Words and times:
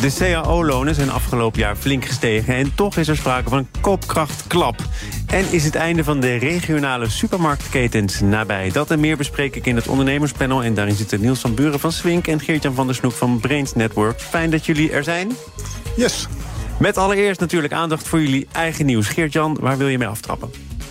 De 0.00 0.14
cao-lonen 0.18 0.94
zijn 0.94 1.10
afgelopen 1.10 1.60
jaar 1.60 1.76
flink 1.76 2.04
gestegen... 2.04 2.54
en 2.54 2.74
toch 2.74 2.96
is 2.96 3.08
er 3.08 3.16
sprake 3.16 3.48
van 3.48 3.58
een 3.58 3.68
koopkrachtklap. 3.80 4.76
En 5.26 5.44
is 5.50 5.64
het 5.64 5.74
einde 5.74 6.04
van 6.04 6.20
de 6.20 6.36
regionale 6.36 7.08
supermarktketens 7.08 8.20
nabij. 8.20 8.70
Dat 8.72 8.90
en 8.90 9.00
meer 9.00 9.16
bespreek 9.16 9.56
ik 9.56 9.66
in 9.66 9.76
het 9.76 9.88
ondernemerspanel... 9.88 10.62
en 10.62 10.74
daarin 10.74 10.94
zitten 10.94 11.20
Niels 11.20 11.40
van 11.40 11.54
Buren 11.54 11.80
van 11.80 11.92
Swink... 11.92 12.26
en 12.26 12.40
Geert-Jan 12.40 12.74
van 12.74 12.86
der 12.86 12.94
Snoek 12.94 13.12
van 13.12 13.40
Brains 13.40 13.74
Network. 13.74 14.20
Fijn 14.20 14.50
dat 14.50 14.66
jullie 14.66 14.90
er 14.92 15.04
zijn. 15.04 15.32
Yes. 15.96 16.26
Met 16.78 16.96
allereerst 16.96 17.40
natuurlijk 17.40 17.72
aandacht 17.72 18.08
voor 18.08 18.20
jullie 18.20 18.46
eigen 18.52 18.86
nieuws. 18.86 19.08
Geert-Jan, 19.08 19.56
waar 19.60 19.78
wil 19.78 19.88
je 19.88 19.98
mee 19.98 20.08
aftrappen? 20.08 20.50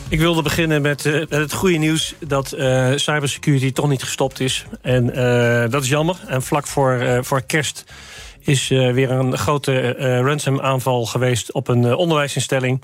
Ik 0.09 0.19
wilde 0.19 0.41
beginnen 0.41 0.81
met, 0.81 1.05
uh, 1.05 1.13
met 1.13 1.29
het 1.29 1.53
goede 1.53 1.77
nieuws 1.77 2.15
dat 2.19 2.53
uh, 2.57 2.91
cybersecurity 2.95 3.71
toch 3.71 3.89
niet 3.89 4.03
gestopt 4.03 4.39
is. 4.39 4.65
En 4.81 5.05
uh, 5.05 5.69
dat 5.69 5.83
is 5.83 5.89
jammer. 5.89 6.15
En 6.27 6.43
vlak 6.43 6.67
voor, 6.67 7.19
voor 7.21 7.41
kerst 7.41 7.83
is 8.47 8.67
weer 8.67 9.11
een 9.11 9.37
grote 9.37 9.95
ransom-aanval 10.23 11.05
geweest 11.05 11.51
op 11.51 11.67
een 11.67 11.95
onderwijsinstelling. 11.95 12.83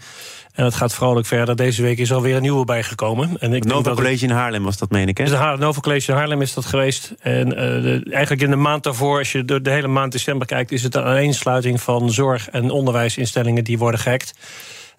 En 0.52 0.66
het 0.66 0.76
gaat 0.76 0.94
vrolijk 0.94 1.28
verder. 1.28 1.56
Deze 1.56 1.82
week 1.82 1.98
is 1.98 2.10
er 2.10 2.16
alweer 2.16 2.36
een 2.36 2.42
nieuwe 2.42 2.66
bijgekomen. 2.66 3.38
En 3.40 3.54
ik 3.54 3.64
Nova 3.64 3.94
College 3.94 4.26
in 4.26 4.32
Haarlem 4.32 4.64
was 4.64 4.78
dat, 4.78 4.90
meen 4.90 5.08
ik, 5.08 5.18
hè? 5.18 5.26
De 5.26 5.56
Nova 5.60 5.80
College 5.80 6.12
in 6.12 6.18
Haarlem 6.18 6.42
is 6.42 6.54
dat 6.54 6.66
geweest. 6.66 7.14
En 7.20 7.50
de, 7.50 8.02
eigenlijk 8.10 8.42
in 8.42 8.50
de 8.50 8.56
maand 8.56 8.84
daarvoor, 8.84 9.18
als 9.18 9.32
je 9.32 9.46
de, 9.46 9.62
de 9.62 9.70
hele 9.70 9.88
maand 9.88 10.12
december 10.12 10.48
kijkt... 10.48 10.72
is 10.72 10.84
het 10.84 10.96
een 10.96 11.04
aaneensluiting 11.04 11.82
van 11.82 12.12
zorg- 12.12 12.50
en 12.50 12.70
onderwijsinstellingen 12.70 13.64
die 13.64 13.78
worden 13.78 14.00
gehackt. 14.00 14.34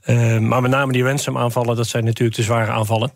Uh, 0.07 0.39
maar 0.39 0.63
met 0.63 0.71
name 0.71 0.93
die 0.93 1.03
ransom-aanvallen, 1.03 1.77
dat 1.77 1.87
zijn 1.87 2.05
natuurlijk 2.05 2.37
de 2.37 2.43
zware 2.43 2.71
aanvallen. 2.71 3.13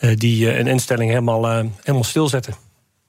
Uh, 0.00 0.16
die 0.16 0.46
uh, 0.46 0.58
een 0.58 0.66
instelling 0.66 1.10
helemaal, 1.10 1.46
helemaal 1.80 2.04
stilzetten. 2.04 2.54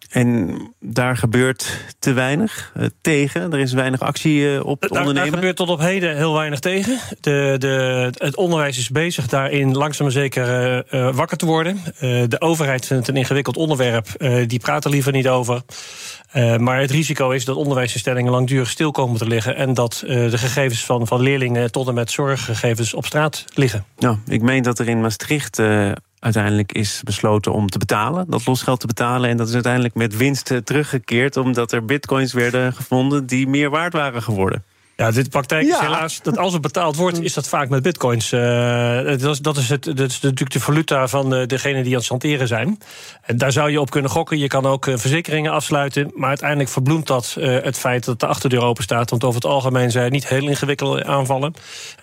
En 0.10 0.58
daar 0.80 1.18
gebeurt 1.18 1.86
te 2.00 2.14
weinig 2.14 2.74
tegen. 3.02 3.54
Er 3.54 3.60
is 3.60 3.74
weinig 3.74 4.00
actie 4.00 4.64
op 4.66 4.82
het 4.82 4.92
ondernemen. 4.92 5.24
Daar 5.24 5.34
gebeurt 5.34 5.56
tot 5.56 5.70
op 5.70 5.80
heden 5.80 6.16
heel 6.16 6.34
weinig 6.34 6.60
tegen. 6.60 7.00
De, 7.20 7.56
de, 7.58 8.10
het 8.18 8.36
onderwijs 8.36 8.78
is 8.78 8.90
bezig 8.90 9.28
daarin 9.28 9.76
langzaam 9.76 10.06
maar 10.06 10.16
zeker 10.16 10.86
uh, 10.94 11.16
wakker 11.16 11.38
te 11.38 11.46
worden. 11.46 11.80
De 12.28 12.42
overheid 12.42 12.86
vindt 12.86 13.06
het 13.06 13.16
een 13.16 13.22
ingewikkeld 13.22 13.58
onderwerp. 13.58 14.08
Die 14.48 14.60
praat 14.60 14.86
er 14.86 14.92
liever 14.92 15.12
niet 15.12 15.28
over. 15.28 15.62
Maar 16.58 16.80
het 16.80 16.92
risico 16.92 17.30
is 17.30 17.46
dat 17.46 17.56
onderwijsinstellingen 17.56 18.32
langdurig 18.32 18.70
stil 18.70 18.92
komen 18.92 19.18
te 19.18 19.28
liggen. 19.28 19.56
En 19.56 19.74
dat 19.74 20.04
de 20.06 20.38
gegevens 20.38 20.86
van, 20.86 21.08
van 21.08 21.22
leerlingen 21.22 21.72
tot 21.72 21.88
en 21.88 21.94
met 21.94 22.12
zorggegevens 22.12 22.94
op 22.94 23.06
straat 23.06 23.46
liggen. 23.54 23.86
Ja, 23.98 24.18
ik 24.28 24.42
meen 24.42 24.64
dat 24.64 24.80
er 24.80 24.88
in 24.88 25.02
Maastricht 25.02 25.62
uiteindelijk 26.20 26.72
is 26.72 27.02
besloten 27.04 27.54
om 27.54 27.70
te 27.70 27.78
betalen, 27.78 28.30
dat 28.30 28.46
losgeld 28.46 28.80
te 28.80 28.88
betalen. 28.88 29.30
En 29.30 29.38
dat 29.38 29.48
is 29.48 29.54
uiteindelijk 29.54 29.96
met 29.96 30.18
winst 30.18 30.54
teruggekeerd, 30.64 31.38
omdat 31.38 31.72
er 31.72 31.86
bitcoins 31.86 32.34
werden 32.34 32.74
gevonden 32.74 33.26
die 33.26 33.48
meer 33.48 33.70
waard 33.70 33.94
waren 33.94 34.24
geworden. 34.24 34.64
Ja, 35.00 35.12
dit 35.12 35.30
praktijk 35.30 35.68
is 35.68 35.80
helaas 35.80 36.22
dat 36.22 36.38
als 36.38 36.54
er 36.54 36.60
betaald 36.60 36.96
wordt, 36.96 37.22
is 37.22 37.34
dat 37.34 37.48
vaak 37.48 37.70
met 37.70 37.82
bitcoins. 37.82 38.32
Uh, 38.32 38.42
dat, 39.04 39.22
is, 39.22 39.40
dat, 39.40 39.58
is 39.58 39.70
het, 39.70 39.84
dat 39.84 40.10
is 40.10 40.20
natuurlijk 40.20 40.52
de 40.52 40.60
valuta 40.60 41.08
van 41.08 41.34
uh, 41.34 41.46
degene 41.46 41.84
die 41.84 41.92
aan 41.92 41.98
het 41.98 42.08
chanteren 42.08 42.48
zijn. 42.48 42.78
En 43.22 43.38
daar 43.38 43.52
zou 43.52 43.72
je 43.72 43.82
op 43.82 43.90
kunnen 43.90 44.12
gokken. 44.12 44.38
Je 44.38 44.48
kan 44.48 44.66
ook 44.66 44.86
uh, 44.86 44.98
verzekeringen 44.98 45.52
afsluiten. 45.52 46.12
Maar 46.16 46.30
uiteindelijk 46.30 46.70
verbloemt 46.70 47.08
dat 47.08 47.38
het 47.40 47.78
feit 47.78 48.06
dat 48.06 48.20
de 48.20 48.26
achterdeur 48.26 48.62
open 48.62 48.84
staat. 48.84 49.10
Want 49.10 49.24
over 49.24 49.42
het 49.42 49.50
algemeen 49.50 49.92
zijn 49.92 50.12
niet 50.12 50.28
heel 50.28 50.48
ingewikkelde 50.48 51.06
aanvallen. 51.06 51.54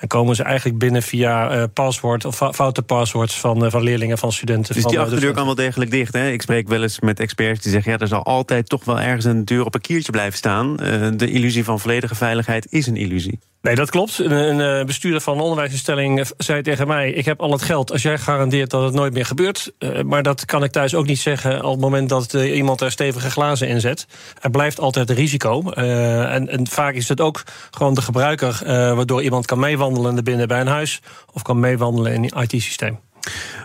En 0.01 0.09
komen 0.09 0.37
ze 0.37 0.43
eigenlijk 0.43 0.79
binnen 0.79 1.03
via 1.03 1.67
paswoord 1.67 2.25
of 2.25 2.37
foute 2.53 2.83
passwords 2.83 3.41
van, 3.41 3.71
van 3.71 3.83
leerlingen, 3.83 4.19
van 4.19 4.33
studenten. 4.33 4.75
Dus 4.75 4.83
van, 4.83 4.91
die 4.91 5.01
achterdeur 5.01 5.33
kan 5.33 5.47
wel 5.47 5.55
degelijk 5.55 5.91
dicht. 5.91 6.13
Hè? 6.13 6.31
Ik 6.31 6.43
spreek 6.43 6.69
wel 6.69 6.83
eens 6.83 7.01
met 7.01 7.21
experts 7.21 7.63
die 7.63 7.73
zeggen... 7.73 7.93
ja, 7.93 7.99
er 7.99 8.09
zal 8.09 8.23
altijd 8.23 8.69
toch 8.69 8.85
wel 8.85 9.01
ergens 9.01 9.25
een 9.25 9.45
deur 9.45 9.65
op 9.65 9.75
een 9.75 9.81
kiertje 9.81 10.13
blijven 10.13 10.39
staan. 10.39 10.77
de 11.17 11.31
illusie 11.31 11.65
van 11.65 11.81
volledige 11.81 12.15
veiligheid 12.15 12.67
is 12.71 12.86
een 12.87 12.97
illusie. 12.97 13.39
Nee, 13.63 13.75
dat 13.75 13.91
klopt. 13.91 14.19
Een, 14.19 14.59
een 14.59 14.87
bestuurder 14.87 15.21
van 15.21 15.35
een 15.35 15.43
onderwijsinstelling 15.43 16.27
zei 16.39 16.63
tegen 16.63 16.87
mij... 16.87 17.11
ik 17.11 17.25
heb 17.25 17.41
al 17.41 17.53
het 17.53 17.63
geld 17.63 17.93
als 17.93 18.03
jij 18.03 18.19
garandeert 18.19 18.71
dat 18.71 18.83
het 18.83 18.95
nooit 18.95 19.13
meer 19.13 19.25
gebeurt. 19.27 19.73
Uh, 19.79 20.03
maar 20.03 20.23
dat 20.23 20.45
kan 20.45 20.65
ik 20.65 20.71
thuis 20.71 20.95
ook 20.95 21.07
niet 21.07 21.19
zeggen... 21.19 21.65
op 21.65 21.71
het 21.71 21.81
moment 21.81 22.09
dat 22.09 22.33
iemand 22.33 22.81
er 22.81 22.91
stevige 22.91 23.31
glazen 23.31 23.69
in 23.69 23.81
zet. 23.81 24.07
Er 24.41 24.51
blijft 24.51 24.81
altijd 24.81 25.11
een 25.11 25.17
risico. 25.17 25.71
En, 25.71 26.49
en, 26.49 26.67
vaak 26.67 26.95
is 26.95 27.09
het 27.09 27.21
ook 27.21 27.43
gewoon 27.71 27.95
de 27.95 28.03
gebruiker... 28.03 28.61
waardoor 28.67 29.23
iemand 29.23 29.47
kan 29.47 29.59
meewandelen 29.59 30.25
binnen 30.25 30.49
bij 30.49 30.61
een 30.61 30.67
huis... 30.67 31.01
of 31.33 31.43
kan 31.43 31.61
meewandelen 31.61 32.13
in 32.13 32.23
een 32.23 32.43
IT-systeem. 32.43 32.99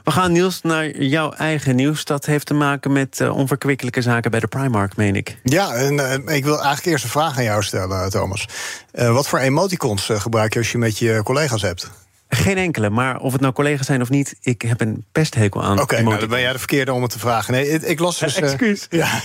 We 0.03 0.11
gaan, 0.11 0.31
Niels, 0.31 0.61
naar 0.61 1.01
jouw 1.01 1.31
eigen 1.31 1.75
nieuws. 1.75 2.05
Dat 2.05 2.25
heeft 2.25 2.45
te 2.45 2.53
maken 2.53 2.91
met 2.91 3.19
uh, 3.19 3.35
onverkwikkelijke 3.37 4.01
zaken 4.01 4.31
bij 4.31 4.39
de 4.39 4.47
Primark, 4.47 4.95
meen 4.95 5.15
ik. 5.15 5.37
Ja, 5.43 5.73
en 5.73 5.93
uh, 5.93 6.35
ik 6.35 6.43
wil 6.43 6.55
eigenlijk 6.55 6.85
eerst 6.85 7.03
een 7.03 7.09
vraag 7.09 7.37
aan 7.37 7.43
jou 7.43 7.63
stellen, 7.63 8.09
Thomas. 8.09 8.47
Uh, 8.93 9.13
wat 9.13 9.27
voor 9.27 9.39
emoticons 9.39 10.09
gebruik 10.13 10.53
je 10.53 10.59
als 10.59 10.71
je 10.71 10.77
met 10.77 10.97
je 10.97 11.21
collega's 11.23 11.61
hebt? 11.61 11.89
Geen 12.33 12.57
enkele, 12.57 12.89
maar 12.89 13.19
of 13.19 13.31
het 13.31 13.41
nou 13.41 13.53
collega's 13.53 13.85
zijn 13.85 14.01
of 14.01 14.09
niet, 14.09 14.35
ik 14.41 14.61
heb 14.61 14.81
een 14.81 15.05
pesthekel 15.11 15.63
aan. 15.63 15.71
Oké, 15.71 15.81
okay, 15.81 16.01
nou, 16.01 16.19
dan 16.19 16.29
ben 16.29 16.41
jij 16.41 16.51
de 16.51 16.57
verkeerde 16.57 16.93
om 16.93 17.01
het 17.01 17.11
te 17.11 17.19
vragen. 17.19 17.53
Nee, 17.53 17.69
ik, 17.69 17.81
ik 17.81 17.99
las 17.99 18.17
dus. 18.19 18.35
Excuus. 18.35 18.87
ja. 18.89 19.21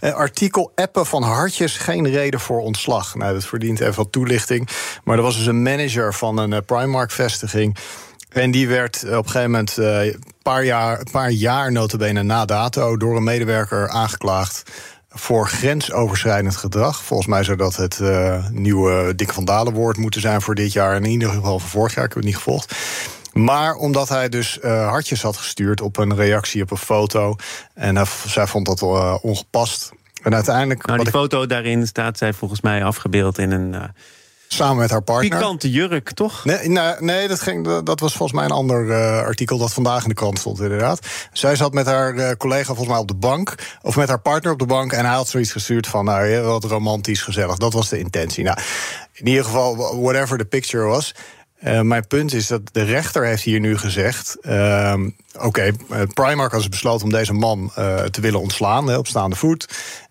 artikel 0.00 0.72
appen 0.74 1.06
van 1.06 1.22
hartjes, 1.22 1.76
geen 1.76 2.10
reden 2.10 2.40
voor 2.40 2.60
ontslag. 2.60 3.14
Nou, 3.14 3.34
dat 3.34 3.44
verdient 3.44 3.80
even 3.80 3.94
wat 3.94 4.12
toelichting. 4.12 4.68
Maar 5.04 5.16
er 5.16 5.22
was 5.22 5.36
dus 5.36 5.46
een 5.46 5.62
manager 5.62 6.14
van 6.14 6.38
een 6.38 6.64
Primark-vestiging. 6.64 7.76
En 8.32 8.50
die 8.50 8.68
werd 8.68 9.02
op 9.04 9.10
een 9.10 9.24
gegeven 9.24 9.50
moment 9.50 9.76
een 9.76 10.06
uh, 10.06 10.14
paar 10.42 10.64
jaar, 10.64 11.02
paar 11.10 11.30
jaar 11.30 11.72
notabene 11.72 12.22
na 12.22 12.44
dato... 12.44 12.96
door 12.96 13.16
een 13.16 13.24
medewerker 13.24 13.88
aangeklaagd 13.88 14.62
voor 15.10 15.48
grensoverschrijdend 15.48 16.56
gedrag. 16.56 17.02
Volgens 17.02 17.28
mij 17.28 17.44
zou 17.44 17.56
dat 17.56 17.76
het 17.76 17.98
uh, 18.02 18.48
nieuwe 18.50 19.14
Dick 19.16 19.32
van 19.32 19.44
Dalen 19.44 19.72
woord 19.72 19.96
moeten 19.96 20.20
zijn 20.20 20.42
voor 20.42 20.54
dit 20.54 20.72
jaar. 20.72 20.96
In 20.96 21.04
ieder 21.04 21.28
geval 21.28 21.58
voor 21.58 21.70
vorig 21.70 21.94
jaar, 21.94 22.04
ik 22.04 22.12
heb 22.12 22.18
het 22.18 22.26
niet 22.26 22.36
gevolgd. 22.36 22.74
Maar 23.32 23.74
omdat 23.74 24.08
hij 24.08 24.28
dus 24.28 24.58
uh, 24.62 24.88
hartjes 24.88 25.22
had 25.22 25.36
gestuurd 25.36 25.80
op 25.80 25.96
een 25.96 26.14
reactie 26.14 26.62
op 26.62 26.70
een 26.70 26.76
foto... 26.76 27.36
en 27.74 27.96
hij, 27.96 28.06
zij 28.26 28.46
vond 28.46 28.66
dat 28.66 28.82
ongepast. 29.22 29.90
En 30.22 30.34
uiteindelijk... 30.34 30.86
Nou, 30.86 30.98
die 31.02 31.10
foto 31.10 31.46
daarin 31.46 31.86
staat 31.86 32.18
zij 32.18 32.32
volgens 32.32 32.60
mij 32.60 32.84
afgebeeld 32.84 33.38
in 33.38 33.50
een... 33.50 33.74
Samen 34.52 34.76
met 34.76 34.90
haar 34.90 35.02
partner. 35.02 35.38
Pikante 35.38 35.70
jurk, 35.70 36.10
toch? 36.10 36.44
Nee, 36.44 36.68
nee, 36.68 36.94
nee 36.98 37.28
dat, 37.28 37.40
ging, 37.40 37.82
dat 37.82 38.00
was 38.00 38.14
volgens 38.14 38.38
mij 38.38 38.44
een 38.44 38.56
ander 38.56 38.84
uh, 38.84 39.18
artikel 39.18 39.58
dat 39.58 39.72
vandaag 39.72 40.02
in 40.02 40.08
de 40.08 40.14
krant 40.14 40.38
stond, 40.38 40.60
inderdaad. 40.60 41.06
Zij 41.32 41.56
zat 41.56 41.72
met 41.72 41.86
haar 41.86 42.14
uh, 42.14 42.30
collega 42.30 42.64
volgens 42.64 42.88
mij 42.88 42.98
op 42.98 43.08
de 43.08 43.14
bank, 43.14 43.54
of 43.82 43.96
met 43.96 44.08
haar 44.08 44.20
partner 44.20 44.52
op 44.52 44.58
de 44.58 44.66
bank, 44.66 44.92
en 44.92 45.04
hij 45.04 45.14
had 45.14 45.28
zoiets 45.28 45.52
gestuurd 45.52 45.86
van, 45.86 46.04
nou, 46.04 46.40
wat 46.40 46.64
romantisch, 46.64 47.22
gezellig. 47.22 47.56
Dat 47.56 47.72
was 47.72 47.88
de 47.88 47.98
intentie. 47.98 48.44
Nou, 48.44 48.58
in 49.12 49.26
ieder 49.26 49.44
geval, 49.44 50.00
whatever 50.00 50.38
the 50.38 50.44
picture 50.44 50.84
was. 50.84 51.14
Uh, 51.64 51.80
mijn 51.80 52.06
punt 52.06 52.34
is 52.34 52.46
dat 52.46 52.60
de 52.72 52.82
rechter 52.82 53.24
heeft 53.24 53.42
hier 53.42 53.60
nu 53.60 53.78
gezegd... 53.78 54.36
Uh, 54.42 54.94
oké, 55.34 55.46
okay, 55.46 56.06
Primark 56.06 56.52
had 56.52 56.70
besloten 56.70 57.04
om 57.04 57.12
deze 57.12 57.32
man 57.32 57.72
uh, 57.78 57.96
te 58.02 58.20
willen 58.20 58.40
ontslaan 58.40 58.88
hè, 58.88 58.96
op 58.96 59.06
staande 59.06 59.36
voet. 59.36 59.68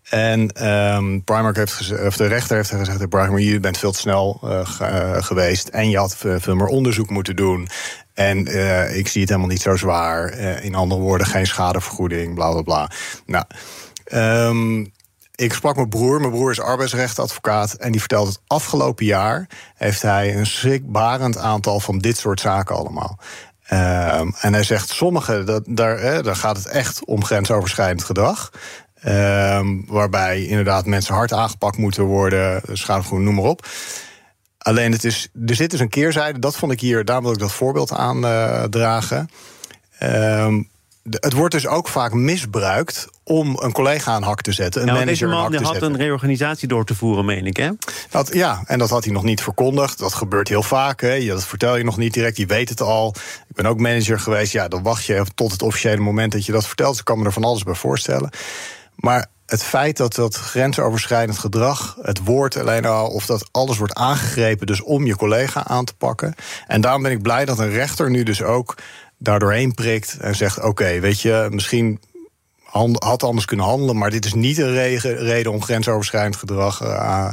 En 0.10 0.68
um, 0.68 1.24
Primark 1.24 1.56
heeft 1.56 1.94
of 2.06 2.18
de 2.18 2.26
rechter 2.26 2.56
heeft 2.56 2.70
gezegd: 2.70 3.10
Primark, 3.10 3.42
je 3.42 3.60
bent 3.60 3.78
veel 3.78 3.92
te 3.92 4.00
snel 4.00 4.40
geweest 5.20 5.68
en 5.68 5.90
je 5.90 5.98
had 5.98 6.18
veel 6.18 6.56
meer 6.56 6.68
onderzoek 6.68 7.10
moeten 7.10 7.36
doen. 7.36 7.68
En 8.14 8.38
ik 8.96 9.08
zie 9.08 9.22
het 9.22 9.30
helemaal 9.30 9.48
niet 9.48 9.62
zo 9.62 9.76
zwaar. 9.76 10.34
In 10.64 10.76
andere 10.76 11.02
woorden, 11.02 11.28
geen 11.28 11.48
schadevergoeding, 11.48 12.36
bla 12.36 12.52
bla 12.52 12.62
bla. 12.62 12.90
Nou, 13.26 13.46
um, 14.50 14.92
ik 15.36 15.54
sprak 15.54 15.76
mijn 15.76 15.90
broer. 15.90 16.20
Mijn 16.20 16.32
broer 16.32 16.52
is 16.52 16.60
arbeidsrechtadvocaat. 16.60 17.74
En 17.74 17.92
die 17.92 18.00
vertelt 18.00 18.28
het 18.28 18.42
afgelopen 18.48 19.06
jaar 19.06 19.48
heeft 19.76 20.02
hij 20.02 20.36
een 20.36 20.46
schrikbarend 20.46 21.38
aantal 21.38 21.80
van 21.80 21.98
dit 21.98 22.18
soort 22.18 22.40
zaken 22.40 22.76
allemaal. 22.76 23.20
Um, 23.74 24.34
en 24.40 24.54
hij 24.54 24.64
zegt, 24.64 24.90
sommige, 24.90 25.44
dat, 25.44 25.64
daar, 25.68 26.24
daar 26.24 26.36
gaat 26.36 26.58
het 26.58 26.68
echt 26.68 27.06
om 27.06 27.26
grensoverschrijdend 27.26 28.04
gedrag. 28.04 28.52
Um, 29.06 29.86
waarbij 29.88 30.46
inderdaad 30.46 30.86
mensen 30.86 31.14
hard 31.14 31.34
aangepakt 31.34 31.78
moeten 31.78 32.04
worden, 32.04 32.62
schadevergoeding, 32.72 33.30
noem 33.30 33.42
maar 33.42 33.52
op. 33.52 33.68
Alleen 34.58 34.92
het 34.92 35.04
is, 35.04 35.30
er 35.46 35.56
zit 35.56 35.72
dus 35.72 35.80
een 35.80 35.90
keerzijde, 35.90 36.40
dat 36.40 36.56
vond 36.56 36.72
ik 36.72 36.80
hier, 36.80 37.06
daar 37.06 37.22
wil 37.22 37.32
ik 37.32 37.40
dat 37.40 37.52
voorbeeld 37.52 37.92
aan 37.92 38.22
dragen. 38.70 39.30
Um, 40.04 40.70
het 41.04 41.34
wordt 41.34 41.54
dus 41.54 41.68
ook 41.68 41.88
vaak 41.88 42.14
misbruikt 42.14 43.08
om 43.24 43.58
een 43.60 43.72
collega 43.72 44.12
aan 44.12 44.24
hak 44.24 44.42
te 44.42 44.52
zetten. 44.52 44.82
Een 44.82 44.88
ja, 44.88 44.94
manager 44.94 45.14
deze 45.14 45.26
man 45.26 45.54
had 45.54 45.66
zetten. 45.66 45.94
een 45.94 45.98
reorganisatie 45.98 46.68
door 46.68 46.86
te 46.86 46.96
voeren, 46.96 47.26
meen 47.26 47.46
ik, 47.46 47.58
hè? 47.58 47.70
Dat, 48.10 48.34
ja, 48.34 48.62
en 48.66 48.80
dat 48.80 48.90
had 48.90 49.04
hij 49.04 49.14
nog 49.14 49.24
niet 49.24 49.42
verkondigd. 49.42 50.00
Dat 50.00 50.14
gebeurt 50.14 50.48
heel 50.48 50.64
vaak. 50.64 51.02
Hè. 51.02 51.26
Dat 51.26 51.46
vertel 51.46 51.78
je 51.78 51.84
nog 51.84 51.98
niet 51.98 52.14
direct. 52.14 52.38
Je 52.38 52.46
weet 52.46 52.70
het 52.70 52.82
al. 52.82 53.16
Ik 53.48 53.56
ben 53.56 53.66
ook 53.66 53.80
manager 53.80 54.20
geweest. 54.20 54.52
Ja, 54.52 54.68
dan 54.68 54.84
wacht 54.84 55.06
je 55.06 55.26
tot 55.36 55.52
het 55.52 55.62
officiële 55.62 56.02
moment 56.02 56.32
dat 56.32 56.46
je 56.46 56.52
dat 56.52 56.68
vertelt. 56.68 56.90
Dus 56.90 57.00
ik 57.00 57.06
kan 57.06 57.20
me 57.20 57.26
er 57.26 57.34
van 57.34 57.44
alles 57.44 57.64
bij 57.64 57.76
voorstellen. 57.76 58.30
Maar 58.96 59.28
het 59.46 59.64
feit 59.64 59.98
dat 59.98 60.16
dat 60.16 60.36
grensoverschrijdend 60.36 61.38
gedrag, 61.38 61.98
het 62.02 62.24
woord 62.24 62.58
alleen 62.58 62.86
al, 62.86 63.08
of 63.08 63.26
dat 63.26 63.50
alles 63.52 63.78
wordt 63.78 63.94
aangegrepen, 63.94 64.68
dus 64.68 64.82
om 64.82 65.06
je 65.06 65.16
collega 65.16 65.68
aan 65.68 65.86
te 65.86 65.94
pakken. 65.94 66.36
En 66.68 66.82
daarom 66.82 67.02
ben 67.02 67.12
ik 67.12 67.22
blij 67.22 67.46
dat 67.46 67.60
een 67.60 67.70
rechter 67.70 68.10
nu 68.10 68.24
dus 68.24 68.42
ook 68.42 68.78
daardoorheen 69.22 69.74
prikt 69.74 70.18
en 70.18 70.36
zegt: 70.36 70.64
Oké, 70.64 71.00
weet 71.00 71.22
je, 71.22 71.48
misschien 71.50 72.00
had 72.94 73.24
anders 73.24 73.46
kunnen 73.46 73.66
handelen, 73.66 73.98
maar 73.98 74.10
dit 74.10 74.26
is 74.26 74.34
niet 74.34 74.58
een 74.58 74.98
reden 75.02 75.52
om 75.52 75.64
grensoverschrijdend 75.64 76.36
gedrag 76.36 76.82
uh, 76.84 77.32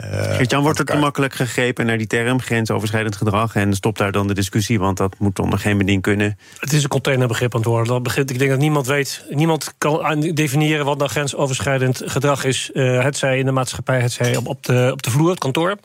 uh, 0.00 0.34
Geert-Jan, 0.34 0.62
wordt 0.62 0.78
er 0.78 0.84
te 0.84 0.96
makkelijk 0.96 1.34
gegrepen 1.34 1.86
naar 1.86 1.98
die 1.98 2.06
term 2.06 2.40
grensoverschrijdend 2.40 3.16
gedrag 3.16 3.54
en 3.54 3.74
stopt 3.74 3.98
daar 3.98 4.12
dan 4.12 4.26
de 4.26 4.34
discussie, 4.34 4.78
want 4.78 4.96
dat 4.96 5.18
moet 5.18 5.38
onder 5.38 5.58
geen 5.58 5.78
beding 5.78 6.02
kunnen? 6.02 6.38
Het 6.58 6.72
is 6.72 6.82
een 6.82 6.88
containerbegrip 6.88 7.54
aan 7.54 7.60
het 7.60 7.68
worden. 7.68 7.92
Dat 7.92 8.02
begint, 8.02 8.30
ik 8.30 8.38
denk 8.38 8.50
dat 8.50 8.60
niemand 8.60 8.86
weet, 8.86 9.24
niemand 9.30 9.74
kan 9.78 10.20
definiëren 10.20 10.84
wat 10.84 10.98
nou 10.98 11.10
grensoverschrijdend 11.10 12.02
gedrag 12.04 12.44
is. 12.44 12.70
Uh, 12.72 13.02
het 13.02 13.16
zij 13.16 13.38
in 13.38 13.44
de 13.44 13.52
maatschappij, 13.52 14.00
het 14.00 14.12
zij 14.12 14.36
op, 14.36 14.46
op, 14.46 14.62
de, 14.62 14.88
op 14.92 15.02
de 15.02 15.10
vloer, 15.10 15.30
het 15.30 15.38
kantoor. 15.38 15.76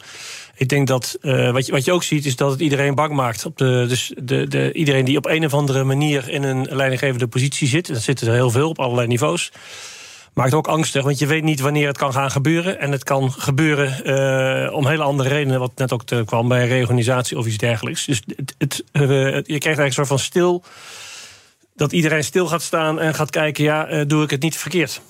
Ik 0.60 0.70
denk 0.70 0.88
dat 0.88 1.18
uh, 1.22 1.52
wat, 1.52 1.66
je, 1.66 1.72
wat 1.72 1.86
je 1.86 1.92
ook 1.92 2.04
ziet, 2.04 2.26
is 2.26 2.36
dat 2.36 2.52
het 2.52 2.60
iedereen 2.60 2.96
bang 2.96 3.14
maakt. 3.14 3.46
Op 3.46 3.58
de, 3.58 3.86
dus 3.88 4.14
de, 4.24 4.48
de, 4.48 4.74
iedereen 4.74 5.06
die 5.06 5.18
op 5.18 5.26
een 5.26 5.46
of 5.46 5.54
andere 5.54 5.84
manier 5.84 6.30
in 6.30 6.44
een 6.44 6.68
leidinggevende 6.70 7.28
positie 7.28 7.68
zit, 7.68 7.88
en 7.88 7.94
dat 7.94 8.04
zitten 8.04 8.28
er 8.28 8.34
heel 8.34 8.50
veel 8.50 8.70
op 8.70 8.80
allerlei 8.80 9.08
niveaus 9.08 9.52
maakt 10.34 10.54
ook 10.54 10.68
angstig, 10.68 11.04
want 11.04 11.20
je 11.20 11.26
weet 11.26 11.44
niet 11.44 11.60
wanneer 11.60 11.88
het 11.88 11.98
kan 11.98 12.14
gaan 12.14 12.32
gebeuren. 12.32 12.80
En 12.80 12.92
het 12.92 13.04
kan 13.04 13.32
gebeuren 13.32 14.02
uh, 14.04 14.74
om 14.74 14.88
hele 14.88 15.04
andere 15.04 15.30
redenen, 15.30 15.60
wat 15.60 15.72
net 15.76 15.94
ook 15.94 16.04
te 16.04 16.24
kwam 16.26 16.48
bij 16.48 16.62
een 16.62 16.68
reorganisatie 16.68 17.38
of 17.38 17.46
iets 17.46 17.58
dergelijks. 17.58 18.06
Dus 18.06 18.22
het, 18.58 18.84
uh, 18.94 19.02
je 19.34 19.42
krijgt 19.44 19.52
eigenlijk 19.52 19.88
een 19.88 19.94
soort 19.94 20.08
van 20.08 20.20
stil. 20.20 20.64
Dat 21.76 21.92
iedereen 21.92 22.24
stil 22.24 22.48
gaat 22.48 22.62
staan 22.62 23.00
en 23.00 23.14
gaat 23.14 23.30
kijken, 23.30 23.64
ja, 23.64 24.04
doe 24.04 24.24
ik 24.24 24.30
het 24.30 24.42
niet 24.42 24.58
verkeerd? 24.58 25.02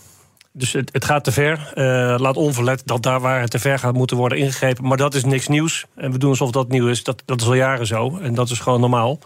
Dus 0.51 0.73
het, 0.73 0.89
het 0.93 1.05
gaat 1.05 1.23
te 1.23 1.31
ver. 1.31 1.71
Uh, 1.75 2.15
laat 2.19 2.37
onverlet 2.37 2.81
dat 2.85 3.03
daar 3.03 3.19
waar 3.19 3.41
het 3.41 3.51
te 3.51 3.59
ver 3.59 3.79
gaat 3.79 3.93
moeten 3.93 4.17
worden 4.17 4.37
ingegrepen. 4.37 4.87
Maar 4.87 4.97
dat 4.97 5.13
is 5.13 5.23
niks 5.23 5.47
nieuws. 5.47 5.85
En 5.95 6.11
we 6.11 6.17
doen 6.17 6.29
alsof 6.29 6.51
dat 6.51 6.69
nieuw 6.69 6.87
is. 6.87 7.03
Dat, 7.03 7.21
dat 7.25 7.41
is 7.41 7.47
al 7.47 7.53
jaren 7.53 7.87
zo. 7.87 8.17
En 8.21 8.33
dat 8.33 8.49
is 8.49 8.59
gewoon 8.59 8.79
normaal. 8.79 9.19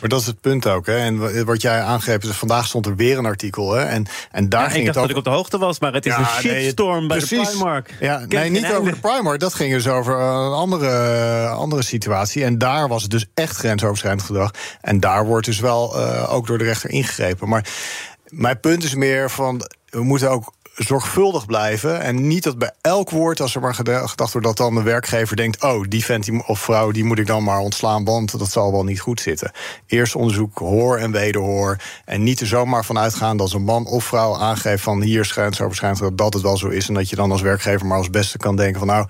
Maar 0.00 0.08
dat 0.08 0.20
is 0.20 0.26
het 0.26 0.40
punt 0.40 0.66
ook. 0.66 0.86
Hè? 0.86 0.96
En 0.96 1.44
wat 1.44 1.62
jij 1.62 1.80
aangeeft, 1.80 2.24
is 2.24 2.30
vandaag 2.30 2.66
stond 2.66 2.86
er 2.86 2.96
weer 2.96 3.18
een 3.18 3.26
artikel. 3.26 3.72
Hè? 3.72 3.84
En, 3.84 4.06
en 4.30 4.48
daar 4.48 4.62
ja, 4.62 4.68
ging 4.68 4.86
ik 4.86 4.92
dacht 4.92 4.96
het 4.96 5.04
dat 5.04 5.10
ik 5.10 5.16
op 5.16 5.24
de 5.24 5.30
hoogte 5.30 5.58
was, 5.58 5.78
maar 5.78 5.92
het 5.92 6.06
is 6.06 6.14
een 6.14 6.26
shitstorm 6.26 6.98
nee, 6.98 7.08
bij 7.08 7.16
precies. 7.16 7.50
de 7.50 7.50
Primark. 7.50 7.94
Ja, 8.00 8.24
nee, 8.28 8.50
niet 8.50 8.72
over 8.72 8.92
de 8.92 8.98
Primark. 8.98 9.40
Dat 9.40 9.54
ging 9.54 9.72
dus 9.72 9.88
over 9.88 10.14
een 10.14 10.52
andere, 10.52 11.48
andere 11.48 11.82
situatie. 11.82 12.44
En 12.44 12.58
daar 12.58 12.88
was 12.88 13.02
het 13.02 13.10
dus 13.10 13.26
echt 13.34 13.56
grensoverschrijdend 13.56 14.26
gedrag. 14.26 14.50
En 14.80 15.00
daar 15.00 15.26
wordt 15.26 15.46
dus 15.46 15.60
wel 15.60 16.00
uh, 16.00 16.32
ook 16.32 16.46
door 16.46 16.58
de 16.58 16.64
rechter 16.64 16.90
ingegrepen. 16.90 17.48
Maar 17.48 17.68
mijn 18.28 18.60
punt 18.60 18.84
is 18.84 18.94
meer 18.94 19.30
van. 19.30 19.62
We 19.88 20.02
moeten 20.02 20.30
ook 20.30 20.52
zorgvuldig 20.78 21.46
blijven. 21.46 22.00
En 22.00 22.26
niet 22.26 22.42
dat 22.42 22.58
bij 22.58 22.72
elk 22.80 23.10
woord, 23.10 23.40
als 23.40 23.54
er 23.54 23.60
maar 23.60 23.74
gedacht 23.74 24.32
wordt 24.32 24.46
dat 24.46 24.56
dan 24.56 24.74
de 24.74 24.82
werkgever 24.82 25.36
denkt: 25.36 25.62
oh, 25.62 25.84
die 25.88 26.04
vent 26.04 26.28
of 26.46 26.60
vrouw, 26.60 26.90
die 26.90 27.04
moet 27.04 27.18
ik 27.18 27.26
dan 27.26 27.44
maar 27.44 27.58
ontslaan, 27.58 28.04
want 28.04 28.38
dat 28.38 28.50
zal 28.50 28.72
wel 28.72 28.84
niet 28.84 29.00
goed 29.00 29.20
zitten. 29.20 29.52
Eerst 29.86 30.14
onderzoek, 30.14 30.58
hoor 30.58 30.96
en 30.96 31.10
wederhoor. 31.10 31.76
En 32.04 32.22
niet 32.22 32.40
er 32.40 32.46
zomaar 32.46 32.84
van 32.84 32.98
uitgaan 32.98 33.36
dat 33.36 33.52
een 33.52 33.62
man 33.62 33.86
of 33.86 34.04
vrouw 34.04 34.36
aangeeft 34.36 34.82
van 34.82 35.02
hier 35.02 35.24
schijnt 35.24 35.56
zo 35.56 35.64
waarschijnlijk 35.64 36.18
dat 36.18 36.34
het 36.34 36.42
wel 36.42 36.56
zo 36.56 36.68
is. 36.68 36.88
En 36.88 36.94
dat 36.94 37.10
je 37.10 37.16
dan 37.16 37.30
als 37.30 37.40
werkgever 37.40 37.86
maar 37.86 37.98
als 37.98 38.10
beste 38.10 38.38
kan 38.38 38.56
denken 38.56 38.78
van 38.78 38.88
nou, 38.88 39.06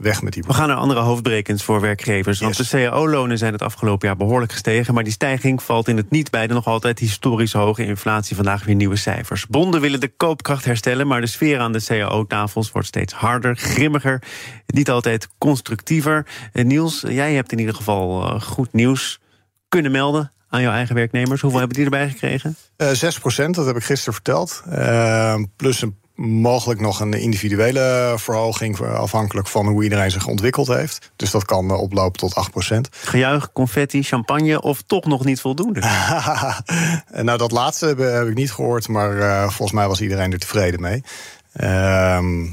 weg 0.00 0.22
met 0.22 0.32
die. 0.32 0.42
We 0.46 0.54
gaan 0.54 0.68
naar 0.68 0.76
andere 0.76 1.00
hoofdbrekens 1.00 1.64
voor 1.64 1.80
werkgevers. 1.80 2.40
Want 2.40 2.56
de 2.56 2.66
cao-lonen 2.66 3.38
zijn 3.38 3.52
het 3.52 3.62
afgelopen 3.62 4.08
jaar 4.08 4.16
behoorlijk 4.16 4.52
gestegen. 4.52 4.94
Maar 4.94 5.04
die 5.04 5.12
stijging 5.12 5.62
valt 5.62 5.88
in 5.88 5.96
het 5.96 6.10
niet 6.10 6.30
bij 6.30 6.46
de 6.46 6.54
nog 6.54 6.66
altijd 6.66 6.98
historisch 6.98 7.52
hoge 7.52 7.84
inflatie. 7.84 8.36
Vandaag 8.36 8.64
weer 8.64 8.74
nieuwe 8.74 8.96
cijfers. 8.96 9.46
Bonden 9.46 9.80
willen 9.80 10.00
de 10.00 10.12
koopkracht 10.16 10.64
herstellen. 10.64 11.06
Maar 11.06 11.20
de 11.20 11.26
sfeer 11.26 11.58
aan 11.58 11.72
de 11.72 11.84
cao-tafels 11.84 12.70
wordt 12.70 12.88
steeds 12.88 13.12
harder, 13.12 13.56
grimmiger. 13.56 14.22
Niet 14.66 14.90
altijd 14.90 15.28
constructiever. 15.38 16.26
Eh, 16.52 16.64
Niels, 16.64 17.04
jij 17.08 17.34
hebt 17.34 17.52
in 17.52 17.58
ieder 17.58 17.74
geval 17.74 18.24
eh, 18.24 18.40
goed 18.40 18.72
nieuws 18.72 19.20
kunnen 19.68 19.92
melden 19.92 20.32
aan 20.48 20.62
jouw 20.62 20.72
eigen 20.72 20.94
werknemers. 20.94 21.40
Hoeveel 21.40 21.58
hebben 21.58 21.76
die 21.76 21.84
erbij 21.84 22.10
gekregen? 22.10 22.56
Uh, 22.76 22.90
eh, 22.90 22.96
6 22.96 23.18
procent, 23.18 23.54
dat 23.54 23.66
heb 23.66 23.76
ik 23.76 23.84
gisteren 23.84 24.14
verteld. 24.14 24.62
Uh, 24.68 25.34
plus 25.56 25.82
een 25.82 25.98
mogelijk 26.20 26.80
nog 26.80 27.00
een 27.00 27.12
individuele 27.12 28.14
verhoging... 28.16 28.80
afhankelijk 28.80 29.46
van 29.46 29.66
hoe 29.66 29.82
iedereen 29.82 30.10
zich 30.10 30.26
ontwikkeld 30.26 30.66
heeft. 30.66 31.10
Dus 31.16 31.30
dat 31.30 31.44
kan 31.44 31.70
eh, 31.70 31.80
oplopen 31.80 32.18
tot 32.18 32.48
8% 32.74 32.80
Gejuich, 32.90 33.52
confetti, 33.52 34.02
champagne 34.02 34.62
of 34.62 34.82
toch 34.86 35.04
nog 35.04 35.24
niet 35.24 35.40
voldoende? 35.40 35.80
nou, 37.22 37.38
dat 37.38 37.50
laatste 37.50 37.86
heb, 37.86 37.98
heb, 37.98 38.28
ik 38.28 38.34
niet 38.34 38.52
gehoord... 38.52 38.88
maar 38.88 39.16
uh, 39.16 39.42
volgens 39.42 39.72
mij 39.72 39.88
was 39.88 40.00
iedereen 40.00 40.32
er 40.32 40.38
tevreden 40.38 40.80
mee. 40.80 41.02
Ehm 41.52 42.46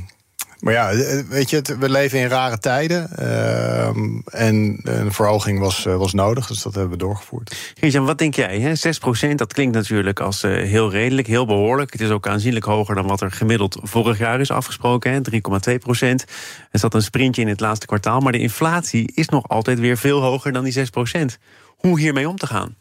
maar 0.59 0.74
ja, 0.74 0.92
eh, 0.92 1.19
weet 1.30 1.50
je, 1.50 1.62
we 1.80 1.89
leven 1.89 2.19
in 2.19 2.27
rare 2.27 2.57
tijden. 2.57 3.09
Uh, 3.19 3.88
en 4.25 4.80
een 4.83 5.12
verhoging 5.12 5.59
was, 5.59 5.86
eh, 5.86 5.95
was 5.95 6.13
nodig, 6.13 6.48
dus 6.48 6.62
dat 6.62 6.74
hebben 6.74 6.92
we 6.92 6.98
doorgevoerd. 6.98 7.74
Geert-Jan, 7.80 8.06
wat 8.06 8.18
denk 8.18 8.36
jij? 8.36 8.59
Hè? 8.59 8.75
6% 8.75 9.36
dat 9.36 9.54
klinkt 9.54 9.75
natuurlijk 9.75 10.19
als 10.19 10.44
uh, 10.44 10.51
heel 10.51 10.92
redelijk, 10.92 11.27
heel 11.27 11.45
behoorlijk. 11.45 11.92
Het 11.92 12.01
is 12.01 12.09
ook 12.09 12.27
aanzienlijk 12.27 12.65
hoger 12.65 12.95
dan 12.95 13.07
wat 13.07 13.21
er 13.21 13.31
gemiddeld 13.31 13.80
vorig 13.81 14.18
jaar 14.18 14.39
is 14.39 14.51
afgesproken. 14.51 15.24
3,2 15.69 15.75
procent. 15.80 16.25
Er 16.71 16.80
zat 16.80 16.94
een 16.94 17.01
sprintje 17.01 17.42
in 17.42 17.48
het 17.48 17.59
laatste 17.59 17.86
kwartaal. 17.86 18.19
Maar 18.19 18.31
de 18.31 18.39
inflatie 18.39 19.12
is 19.13 19.30
nog 19.30 19.50
altijd 19.50 19.80
weer 19.80 19.98
veel 19.98 20.21
hoger 20.21 20.51
dan 20.51 20.63
die 20.63 20.74
6% 20.74 21.38
Hoe 21.77 22.00
hiermee 22.00 22.30
om 22.30 22.38
te 22.38 22.48
gaan? 22.48 22.75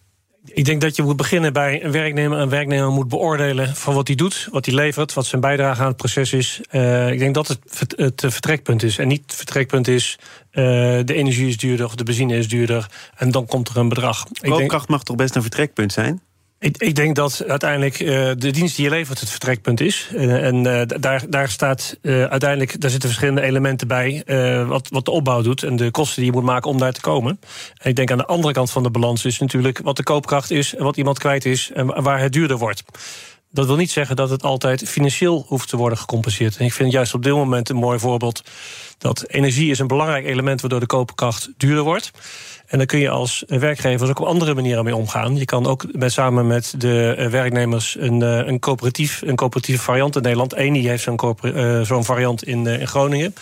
Ik 0.52 0.64
denk 0.64 0.80
dat 0.80 0.96
je 0.96 1.02
moet 1.02 1.16
beginnen 1.16 1.52
bij 1.52 1.84
een 1.84 1.92
werknemer. 1.92 2.38
Een 2.38 2.48
werknemer 2.48 2.90
moet 2.90 3.08
beoordelen 3.08 3.76
van 3.76 3.94
wat 3.94 4.06
hij 4.06 4.16
doet, 4.16 4.48
wat 4.50 4.66
hij 4.66 4.74
levert, 4.74 5.12
wat 5.12 5.26
zijn 5.26 5.40
bijdrage 5.40 5.80
aan 5.80 5.88
het 5.88 5.96
proces 5.96 6.32
is. 6.32 6.60
Uh, 6.70 7.12
ik 7.12 7.18
denk 7.18 7.34
dat 7.34 7.48
het, 7.48 7.94
het 7.96 8.24
vertrekpunt 8.26 8.82
is. 8.82 8.98
En 8.98 9.08
niet 9.08 9.22
het 9.22 9.34
vertrekpunt 9.34 9.88
is 9.88 10.18
uh, 10.52 10.64
de 11.04 11.14
energie 11.14 11.48
is 11.48 11.56
duurder 11.56 11.86
of 11.86 11.94
de 11.94 12.04
benzine 12.04 12.36
is 12.36 12.48
duurder. 12.48 12.86
En 13.16 13.30
dan 13.30 13.46
komt 13.46 13.68
er 13.68 13.76
een 13.76 13.88
bedrag. 13.88 14.24
Koopkracht 14.24 14.70
denk, 14.70 14.88
mag 14.88 15.02
toch 15.02 15.16
best 15.16 15.34
een 15.34 15.42
vertrekpunt 15.42 15.92
zijn? 15.92 16.20
Ik, 16.58 16.76
ik, 16.76 16.94
denk 16.94 17.16
dat 17.16 17.44
uiteindelijk 17.48 18.00
uh, 18.00 18.08
de 18.38 18.50
dienst 18.50 18.76
die 18.76 18.84
je 18.84 18.90
levert 18.90 19.20
het 19.20 19.30
vertrekpunt 19.30 19.80
is. 19.80 20.10
En 20.16 20.64
uh, 20.64 20.82
daar, 21.00 21.24
daar 21.28 21.48
staat 21.48 21.98
uiteindelijk, 22.02 22.80
daar 22.80 22.90
zitten 22.90 23.08
verschillende 23.08 23.42
elementen 23.42 23.88
bij. 23.88 24.22
wat, 24.66 24.88
wat 24.88 25.04
de 25.04 25.10
opbouw 25.10 25.42
doet 25.42 25.62
en 25.62 25.76
de 25.76 25.90
kosten 25.90 26.22
die 26.22 26.30
je 26.30 26.36
moet 26.36 26.46
maken 26.46 26.70
om 26.70 26.78
daar 26.78 26.92
te 26.92 27.00
komen. 27.00 27.40
En 27.76 27.90
ik 27.90 27.96
denk 27.96 28.10
aan 28.10 28.18
de 28.18 28.26
andere 28.26 28.52
kant 28.52 28.70
van 28.70 28.82
de 28.82 28.90
balans 28.90 29.24
is 29.24 29.38
natuurlijk 29.38 29.80
wat 29.82 29.96
de 29.96 30.02
koopkracht 30.02 30.50
is 30.50 30.74
en 30.74 30.84
wat 30.84 30.96
iemand 30.96 31.18
kwijt 31.18 31.44
is 31.44 31.70
en 31.74 32.02
waar 32.02 32.20
het 32.20 32.32
duurder 32.32 32.58
wordt. 32.58 32.82
Dat 33.56 33.66
wil 33.66 33.76
niet 33.76 33.90
zeggen 33.90 34.16
dat 34.16 34.30
het 34.30 34.42
altijd 34.42 34.88
financieel 34.88 35.44
hoeft 35.48 35.68
te 35.68 35.76
worden 35.76 35.98
gecompenseerd. 35.98 36.56
En 36.56 36.64
ik 36.64 36.72
vind 36.72 36.92
juist 36.92 37.14
op 37.14 37.22
dit 37.22 37.32
moment 37.32 37.68
een 37.68 37.76
mooi 37.76 37.98
voorbeeld 37.98 38.42
dat 38.98 39.24
energie 39.28 39.70
is 39.70 39.78
een 39.78 39.86
belangrijk 39.86 40.24
element 40.24 40.60
waardoor 40.60 40.80
de 40.80 40.86
koopkracht 40.86 41.50
duurder 41.56 41.84
wordt. 41.84 42.10
En 42.66 42.78
dan 42.78 42.86
kun 42.86 42.98
je 42.98 43.10
als 43.10 43.44
werkgever 43.46 44.08
ook 44.08 44.20
op 44.20 44.26
andere 44.26 44.54
manieren 44.54 44.84
mee 44.84 44.96
omgaan. 44.96 45.36
Je 45.36 45.44
kan 45.44 45.66
ook 45.66 45.86
met, 45.92 46.12
samen 46.12 46.46
met 46.46 46.74
de 46.78 47.14
eh, 47.18 47.28
werknemers 47.28 47.96
een, 47.98 48.22
eh, 48.22 48.46
een, 48.46 48.58
coöperatief, 48.58 49.22
een 49.24 49.36
coöperatieve 49.36 49.82
variant 49.82 50.16
in 50.16 50.22
Nederland. 50.22 50.54
Eni 50.54 50.88
heeft 50.88 51.02
zo'n 51.02 51.36
zo'n 51.84 52.04
variant 52.04 52.44
in, 52.44 52.66
in 52.66 52.86
Groningen. 52.86 53.34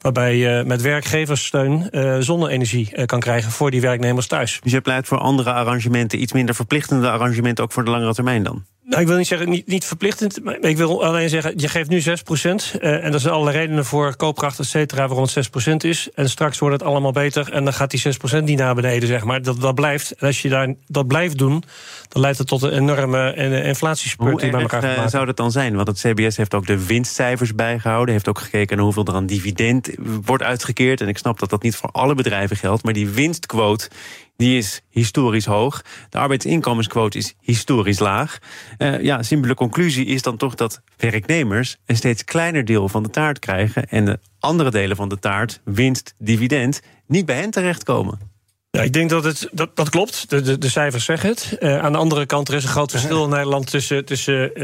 Waarbij 0.00 0.36
je 0.36 0.62
met 0.66 0.82
werkgeverssteun 0.82 1.88
uh, 1.90 2.16
zonne-energie 2.18 3.06
kan 3.06 3.20
krijgen 3.20 3.50
voor 3.50 3.70
die 3.70 3.80
werknemers 3.80 4.26
thuis. 4.26 4.58
Dus 4.62 4.72
je 4.72 4.80
pleit 4.80 5.06
voor 5.06 5.18
andere 5.18 5.52
arrangementen, 5.52 6.22
iets 6.22 6.32
minder 6.32 6.54
verplichtende 6.54 7.10
arrangementen 7.10 7.64
ook 7.64 7.72
voor 7.72 7.84
de 7.84 7.90
langere 7.90 8.14
termijn 8.14 8.42
dan? 8.42 8.64
Nou, 8.86 9.02
ik 9.02 9.08
wil 9.08 9.16
niet 9.16 9.26
zeggen 9.26 9.48
niet, 9.48 9.66
niet 9.66 9.84
verplichtend. 9.84 10.44
Maar 10.44 10.58
ik 10.60 10.76
wil 10.76 11.04
alleen 11.04 11.28
zeggen, 11.28 11.52
je 11.56 11.68
geeft 11.68 11.88
nu 11.88 12.00
6%. 12.00 12.04
Uh, 12.04 13.04
en 13.04 13.12
er 13.12 13.20
zijn 13.20 13.34
alle 13.34 13.50
redenen 13.50 13.84
voor 13.84 14.16
koopkracht, 14.16 14.58
et 14.58 14.66
cetera, 14.66 15.08
waarom 15.08 15.26
het 15.32 15.48
6% 15.68 15.70
is. 15.76 16.08
En 16.14 16.30
straks 16.30 16.58
wordt 16.58 16.80
het 16.80 16.88
allemaal 16.88 17.12
beter. 17.12 17.52
En 17.52 17.64
dan 17.64 17.72
gaat 17.72 17.90
die 17.90 18.02
6% 18.40 18.44
niet 18.44 18.58
naar 18.58 18.74
beneden, 18.74 19.08
zeg 19.08 19.24
maar. 19.24 19.42
Dat, 19.42 19.60
dat 19.60 19.74
blijft. 19.74 20.10
En 20.10 20.26
als 20.26 20.42
je 20.42 20.48
daar, 20.48 20.74
dat 20.86 21.06
blijft 21.06 21.38
doen, 21.38 21.64
dan 22.08 22.22
leidt 22.22 22.38
het 22.38 22.46
tot 22.46 22.62
een 22.62 22.72
enorme 22.72 23.34
inflatiespurt 23.64 24.40
die 24.40 24.50
bij 24.50 24.60
elkaar 24.60 24.82
gaat 24.82 24.94
maken. 24.94 25.10
zou 25.10 25.26
dat 25.26 25.36
dan 25.36 25.50
zijn? 25.50 25.74
Want 25.76 25.88
het 25.88 25.98
CBS 25.98 26.36
heeft 26.36 26.54
ook 26.54 26.66
de 26.66 26.86
winstcijfers 26.86 27.54
bijgehouden. 27.54 28.14
Heeft 28.14 28.28
ook 28.28 28.38
gekeken 28.38 28.76
naar 28.76 28.84
hoeveel 28.84 29.04
er 29.04 29.14
aan 29.14 29.26
dividend 29.26 29.90
wordt 30.24 30.42
uitgekeerd. 30.42 31.00
En 31.00 31.08
ik 31.08 31.18
snap 31.18 31.38
dat 31.38 31.50
dat 31.50 31.62
niet 31.62 31.76
voor 31.76 31.90
alle 31.92 32.14
bedrijven 32.14 32.56
geldt. 32.56 32.84
Maar 32.84 32.92
die 32.92 33.08
winstquote 33.08 33.88
die 34.36 34.58
is 34.58 34.82
historisch 34.90 35.44
hoog. 35.44 35.82
De 36.08 36.18
arbeidsinkomensquote 36.18 37.18
is 37.18 37.34
historisch 37.40 37.98
laag. 37.98 38.38
Uh, 38.78 39.02
ja, 39.02 39.22
simpele 39.22 39.54
conclusie 39.54 40.06
is 40.06 40.22
dan 40.22 40.36
toch 40.36 40.54
dat 40.54 40.80
werknemers 40.96 41.76
een 41.86 41.96
steeds 41.96 42.24
kleiner 42.24 42.64
deel 42.64 42.88
van 42.88 43.02
de 43.02 43.10
taart 43.10 43.38
krijgen 43.38 43.88
en 43.88 44.04
de 44.04 44.18
andere 44.38 44.70
delen 44.70 44.96
van 44.96 45.08
de 45.08 45.18
taart, 45.18 45.60
winst, 45.64 46.14
dividend, 46.18 46.80
niet 47.06 47.26
bij 47.26 47.36
hen 47.36 47.50
terechtkomen. 47.50 48.32
Ja, 48.70 48.82
ik 48.82 48.92
denk 48.92 49.10
dat 49.10 49.24
het 49.24 49.48
dat, 49.52 49.76
dat 49.76 49.88
klopt. 49.88 50.30
De, 50.30 50.40
de, 50.40 50.58
de 50.58 50.68
cijfers 50.68 51.04
zeggen 51.04 51.28
het. 51.28 51.56
Uh, 51.60 51.78
aan 51.78 51.92
de 51.92 51.98
andere 51.98 52.26
kant, 52.26 52.48
er 52.48 52.54
is 52.54 52.62
een 52.62 52.68
groot 52.68 52.90
verschil 52.90 53.24
in 53.24 53.30
Nederland 53.30 53.70
tussen, 53.70 54.04
tussen 54.04 54.54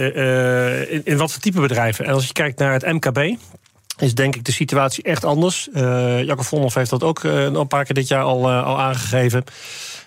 in, 0.90 1.04
in, 1.04 1.16
wat 1.16 1.32
voor 1.32 1.40
type 1.40 1.60
bedrijven. 1.60 2.04
En 2.04 2.12
als 2.12 2.26
je 2.26 2.32
kijkt 2.32 2.58
naar 2.58 2.72
het 2.72 2.86
MKB, 2.86 3.36
is 4.00 4.14
denk 4.14 4.36
ik 4.36 4.44
de 4.44 4.52
situatie 4.52 5.04
echt 5.04 5.24
anders. 5.24 5.68
Uh, 5.74 6.22
Jacob 6.22 6.44
Vonhoff 6.44 6.74
heeft 6.74 6.90
dat 6.90 7.02
ook 7.02 7.22
uh, 7.22 7.42
een 7.42 7.66
paar 7.66 7.84
keer 7.84 7.94
dit 7.94 8.08
jaar 8.08 8.22
al, 8.22 8.50
uh, 8.50 8.66
al 8.66 8.80
aangegeven. 8.80 9.44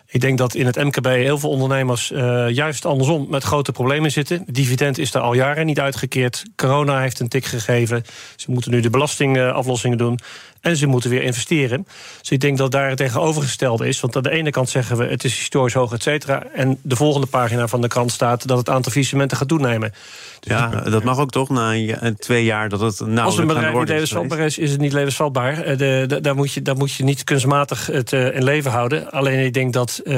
Ik 0.08 0.22
denk 0.22 0.38
dat 0.38 0.56
in 0.56 0.66
het 0.66 0.76
MKB 0.76 1.06
heel 1.06 1.38
veel 1.38 1.50
ondernemers 1.50 2.08
juist 2.48 2.86
andersom 2.86 3.28
met 3.30 3.44
grote 3.44 3.72
problemen 3.72 4.12
zitten. 4.12 4.44
dividend 4.48 4.98
is 4.98 5.14
er 5.14 5.22
al 5.22 5.34
jaren 5.34 5.66
niet 5.66 5.80
uitgekeerd. 5.80 6.44
Corona 6.56 7.00
heeft 7.00 7.20
een 7.20 7.28
tik 7.28 7.46
gegeven. 7.46 8.04
Ze 8.36 8.52
moeten 8.52 8.72
nu 8.72 8.80
de 8.80 8.90
belastingaflossingen 8.90 9.98
doen. 9.98 10.20
En 10.64 10.78
ze 10.78 10.88
moeten 10.88 11.10
weer 11.10 11.22
investeren. 11.22 11.88
Dus 12.20 12.30
ik 12.30 12.40
denk 12.40 12.58
dat 12.58 12.72
daar 12.72 12.90
het 12.90 12.98
tegenovergestelde 12.98 13.88
is. 13.88 14.00
Want 14.00 14.16
aan 14.16 14.24
de 14.24 14.30
ene 14.30 14.50
kant 14.50 14.70
zeggen 14.70 14.98
we 14.98 15.06
het 15.06 15.24
is 15.24 15.38
historisch 15.38 15.74
hoog, 15.74 15.94
et 15.94 16.04
cetera. 16.04 16.44
En 16.54 16.78
de 16.82 16.96
volgende 16.96 17.28
pagina 17.28 17.68
van 17.68 17.82
de 17.82 17.88
krant 17.88 18.12
staat 18.12 18.48
dat 18.48 18.58
het 18.58 18.70
aantal 18.70 18.92
faillissementen 18.92 19.38
gaat 19.38 19.48
toenemen. 19.48 19.94
Dus 20.40 20.52
ja, 20.52 20.68
dat 20.68 21.04
mag 21.04 21.18
ook 21.20 21.32
toch 21.32 21.50
na 21.50 21.74
een, 21.74 22.16
twee 22.18 22.44
jaar 22.44 22.70
dat 22.70 22.80
het 22.80 23.00
nou 23.00 23.20
Als 23.20 23.38
een 23.38 23.48
bedrijf 23.48 23.74
niet 23.74 23.88
levensvatbaar 23.88 24.40
is, 24.40 24.58
is 24.58 24.72
het 24.72 24.80
niet 24.80 24.94
levensvatbaar. 24.94 25.62
Eh, 25.62 25.78
de, 25.78 26.04
de, 26.08 26.22
daar, 26.22 26.36
moet 26.36 26.54
je, 26.54 26.62
daar 26.62 26.78
moet 26.78 26.94
je 26.94 27.04
niet 27.04 27.24
kunstmatig 27.24 27.86
het 27.86 28.12
uh, 28.12 28.36
in 28.36 28.44
leven 28.44 28.72
houden. 28.72 29.12
Alleen 29.12 29.46
ik 29.46 29.54
denk 29.54 29.74
dat 29.74 30.02
uh, 30.04 30.14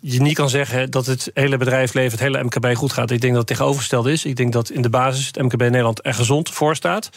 je 0.00 0.20
niet 0.20 0.34
kan 0.34 0.50
zeggen 0.50 0.90
dat 0.90 1.06
het 1.06 1.30
hele 1.34 1.56
bedrijfsleven, 1.56 2.10
het 2.10 2.20
hele 2.20 2.44
MKB 2.44 2.76
goed 2.76 2.92
gaat. 2.92 3.10
Ik 3.10 3.20
denk 3.20 3.32
dat 3.32 3.42
het 3.42 3.50
tegenovergestelde 3.50 4.12
is. 4.12 4.24
Ik 4.24 4.36
denk 4.36 4.52
dat 4.52 4.70
in 4.70 4.82
de 4.82 4.90
basis 4.90 5.26
het 5.26 5.42
MKB 5.42 5.60
Nederland 5.60 6.06
er 6.06 6.14
gezond 6.14 6.50
voor 6.50 6.76
staat 6.76 7.10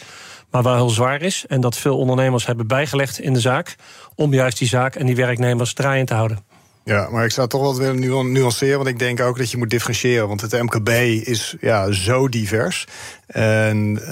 maar 0.52 0.62
wel 0.62 0.74
heel 0.74 0.90
zwaar 0.90 1.22
is. 1.22 1.44
En 1.48 1.60
dat 1.60 1.76
veel 1.76 1.98
ondernemers 1.98 2.46
hebben 2.46 2.66
bijgelegd 2.66 3.18
in 3.18 3.32
de 3.32 3.40
zaak 3.40 3.76
om 4.14 4.34
juist 4.34 4.58
die 4.58 4.68
zaak 4.68 4.94
en 4.94 5.06
die 5.06 5.16
werknemers 5.16 5.74
draaiend 5.74 6.08
te 6.08 6.14
houden. 6.14 6.38
Ja, 6.84 7.08
maar 7.10 7.24
ik 7.24 7.30
zou 7.30 7.48
toch 7.48 7.60
wel 7.60 7.76
willen 7.76 8.32
nuanceren, 8.32 8.76
want 8.76 8.88
ik 8.88 8.98
denk 8.98 9.20
ook 9.20 9.38
dat 9.38 9.50
je 9.50 9.56
moet 9.56 9.70
differentiëren. 9.70 10.28
Want 10.28 10.40
het 10.40 10.62
MKB 10.62 10.88
is 11.26 11.56
ja, 11.60 11.92
zo 11.92 12.28
divers. 12.28 12.86
En 13.26 13.88
uh, 13.88 14.06
we 14.06 14.08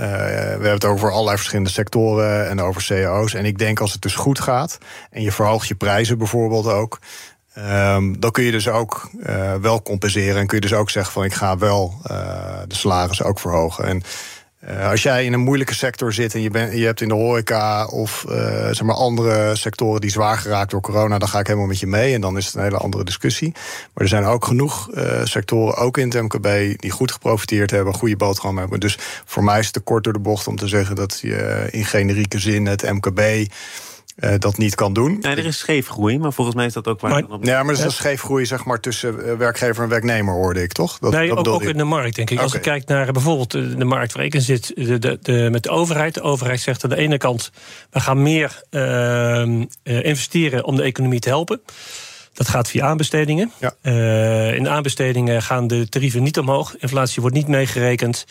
hebben 0.51 0.71
het 0.71 0.85
over 0.85 1.11
allerlei 1.11 1.37
verschillende 1.37 1.71
sectoren 1.71 2.49
en 2.49 2.61
over 2.61 2.85
cao's. 2.87 3.35
En 3.35 3.45
ik 3.45 3.59
denk 3.59 3.81
als 3.81 3.93
het 3.93 4.03
dus 4.03 4.15
goed 4.15 4.41
gaat 4.41 4.79
en 5.11 5.23
je 5.23 5.33
verhoogt 5.33 5.69
je 5.69 5.75
prijzen 5.75 6.19
bijvoorbeeld 6.19 6.67
ook. 6.67 6.99
Um, 7.59 8.21
dan 8.21 8.31
kun 8.31 8.45
je 8.45 8.51
dus 8.51 8.69
ook 8.69 9.11
uh, 9.27 9.55
wel 9.55 9.83
compenseren. 9.83 10.41
En 10.41 10.47
kun 10.47 10.57
je 10.57 10.69
dus 10.69 10.79
ook 10.79 10.91
zeggen 10.91 11.13
van 11.13 11.25
ik 11.25 11.35
ga 11.35 11.59
wel 11.59 11.95
uh, 12.11 12.17
de 12.67 12.75
salarissen 12.75 13.27
ook 13.27 13.41
verhogen. 13.41 13.85
En 13.85 14.03
uh, 14.69 14.89
als 14.89 15.03
jij 15.03 15.25
in 15.25 15.33
een 15.33 15.41
moeilijke 15.41 15.75
sector 15.75 16.13
zit 16.13 16.35
en 16.35 16.41
je, 16.41 16.51
ben, 16.51 16.77
je 16.77 16.85
hebt 16.85 17.01
in 17.01 17.09
de 17.09 17.15
horeca 17.15 17.87
of 17.87 18.25
uh, 18.29 18.35
zeg 18.65 18.83
maar 18.83 18.95
andere 18.95 19.57
sectoren 19.57 20.01
die 20.01 20.11
zwaar 20.11 20.39
geraakt 20.39 20.71
door 20.71 20.81
corona, 20.81 21.19
dan 21.19 21.29
ga 21.29 21.39
ik 21.39 21.47
helemaal 21.47 21.69
met 21.69 21.81
je 21.81 21.87
mee 21.87 22.15
en 22.15 22.21
dan 22.21 22.37
is 22.37 22.47
het 22.47 22.55
een 22.55 22.63
hele 22.63 22.77
andere 22.77 23.05
discussie. 23.05 23.53
Maar 23.95 24.03
er 24.03 24.09
zijn 24.09 24.25
ook 24.25 24.45
genoeg 24.45 24.91
uh, 24.95 25.25
sectoren, 25.25 25.77
ook 25.77 25.99
in 25.99 26.09
het 26.09 26.23
MKB, 26.23 26.81
die 26.81 26.91
goed 26.91 27.13
geprofiteerd 27.13 27.71
hebben, 27.71 27.95
goede 27.95 28.17
boterham 28.17 28.59
hebben. 28.59 28.81
Dus 28.81 28.99
voor 29.25 29.45
mij 29.45 29.59
is 29.59 29.65
het 29.65 29.75
te 29.75 29.81
kort 29.81 30.05
door 30.05 30.13
de 30.13 30.19
bocht 30.19 30.47
om 30.47 30.57
te 30.57 30.69
zeggen 30.69 30.97
dat 30.97 31.19
je 31.23 31.69
in 31.71 31.85
generieke 31.85 32.39
zin 32.39 32.67
het 32.67 32.83
MKB 32.83 33.51
uh, 34.17 34.35
dat 34.39 34.59
niet 34.59 34.75
kan 34.75 34.93
doen. 34.93 35.19
Nee, 35.21 35.37
er 35.37 35.47
is 35.47 35.59
scheefgroei, 35.59 36.19
maar 36.19 36.33
volgens 36.33 36.57
mij 36.57 36.67
is 36.67 36.73
dat 36.73 36.89
ook 36.89 37.01
waar. 37.01 37.11
Maar, 37.11 37.25
op... 37.25 37.45
Ja, 37.45 37.63
maar 37.63 37.73
er 37.73 37.79
is 37.79 37.85
een 37.85 37.93
scheefgroei 37.93 38.47
zeg 38.47 38.65
maar, 38.65 38.81
tussen 38.81 39.25
eh, 39.25 39.37
werkgever 39.37 39.83
en 39.83 39.89
werknemer, 39.89 40.35
hoorde 40.35 40.63
ik, 40.63 40.73
toch? 40.73 40.99
Dat, 40.99 41.13
nee, 41.13 41.29
dat 41.29 41.39
ook, 41.39 41.47
ook 41.47 41.63
in 41.63 41.77
de 41.77 41.85
markt, 41.85 42.17
denk 42.17 42.31
ik. 42.31 42.35
Okay. 42.35 42.45
Als 42.45 42.53
je 42.53 42.61
kijkt 42.61 42.89
naar 42.89 43.13
bijvoorbeeld 43.13 43.51
de 43.51 43.85
markt 43.85 44.13
waar 44.13 44.25
ik 44.25 44.35
in 44.35 44.41
zit, 44.41 44.73
de, 44.75 44.99
de, 44.99 45.19
de, 45.23 45.49
met 45.51 45.63
de 45.63 45.71
overheid. 45.71 46.15
De 46.15 46.23
overheid 46.23 46.61
zegt 46.61 46.85
aan 46.85 46.91
de 46.91 46.97
ene 46.97 47.19
kant, 47.19 47.51
we 47.91 48.01
gaan 48.01 48.23
meer 48.23 48.63
uh, 48.71 49.43
investeren 49.83 50.65
om 50.65 50.77
de 50.77 50.83
economie 50.83 51.21
te 51.21 51.29
helpen. 51.29 51.61
Dat 52.33 52.49
gaat 52.49 52.69
via 52.69 52.87
aanbestedingen. 52.87 53.53
Ja. 53.59 53.75
Uh, 53.83 54.55
in 54.55 54.69
aanbestedingen 54.69 55.43
gaan 55.43 55.67
de 55.67 55.89
tarieven 55.89 56.23
niet 56.23 56.39
omhoog. 56.39 56.77
Inflatie 56.79 57.21
wordt 57.21 57.37
niet 57.37 57.49
meegerekend. 57.49 58.27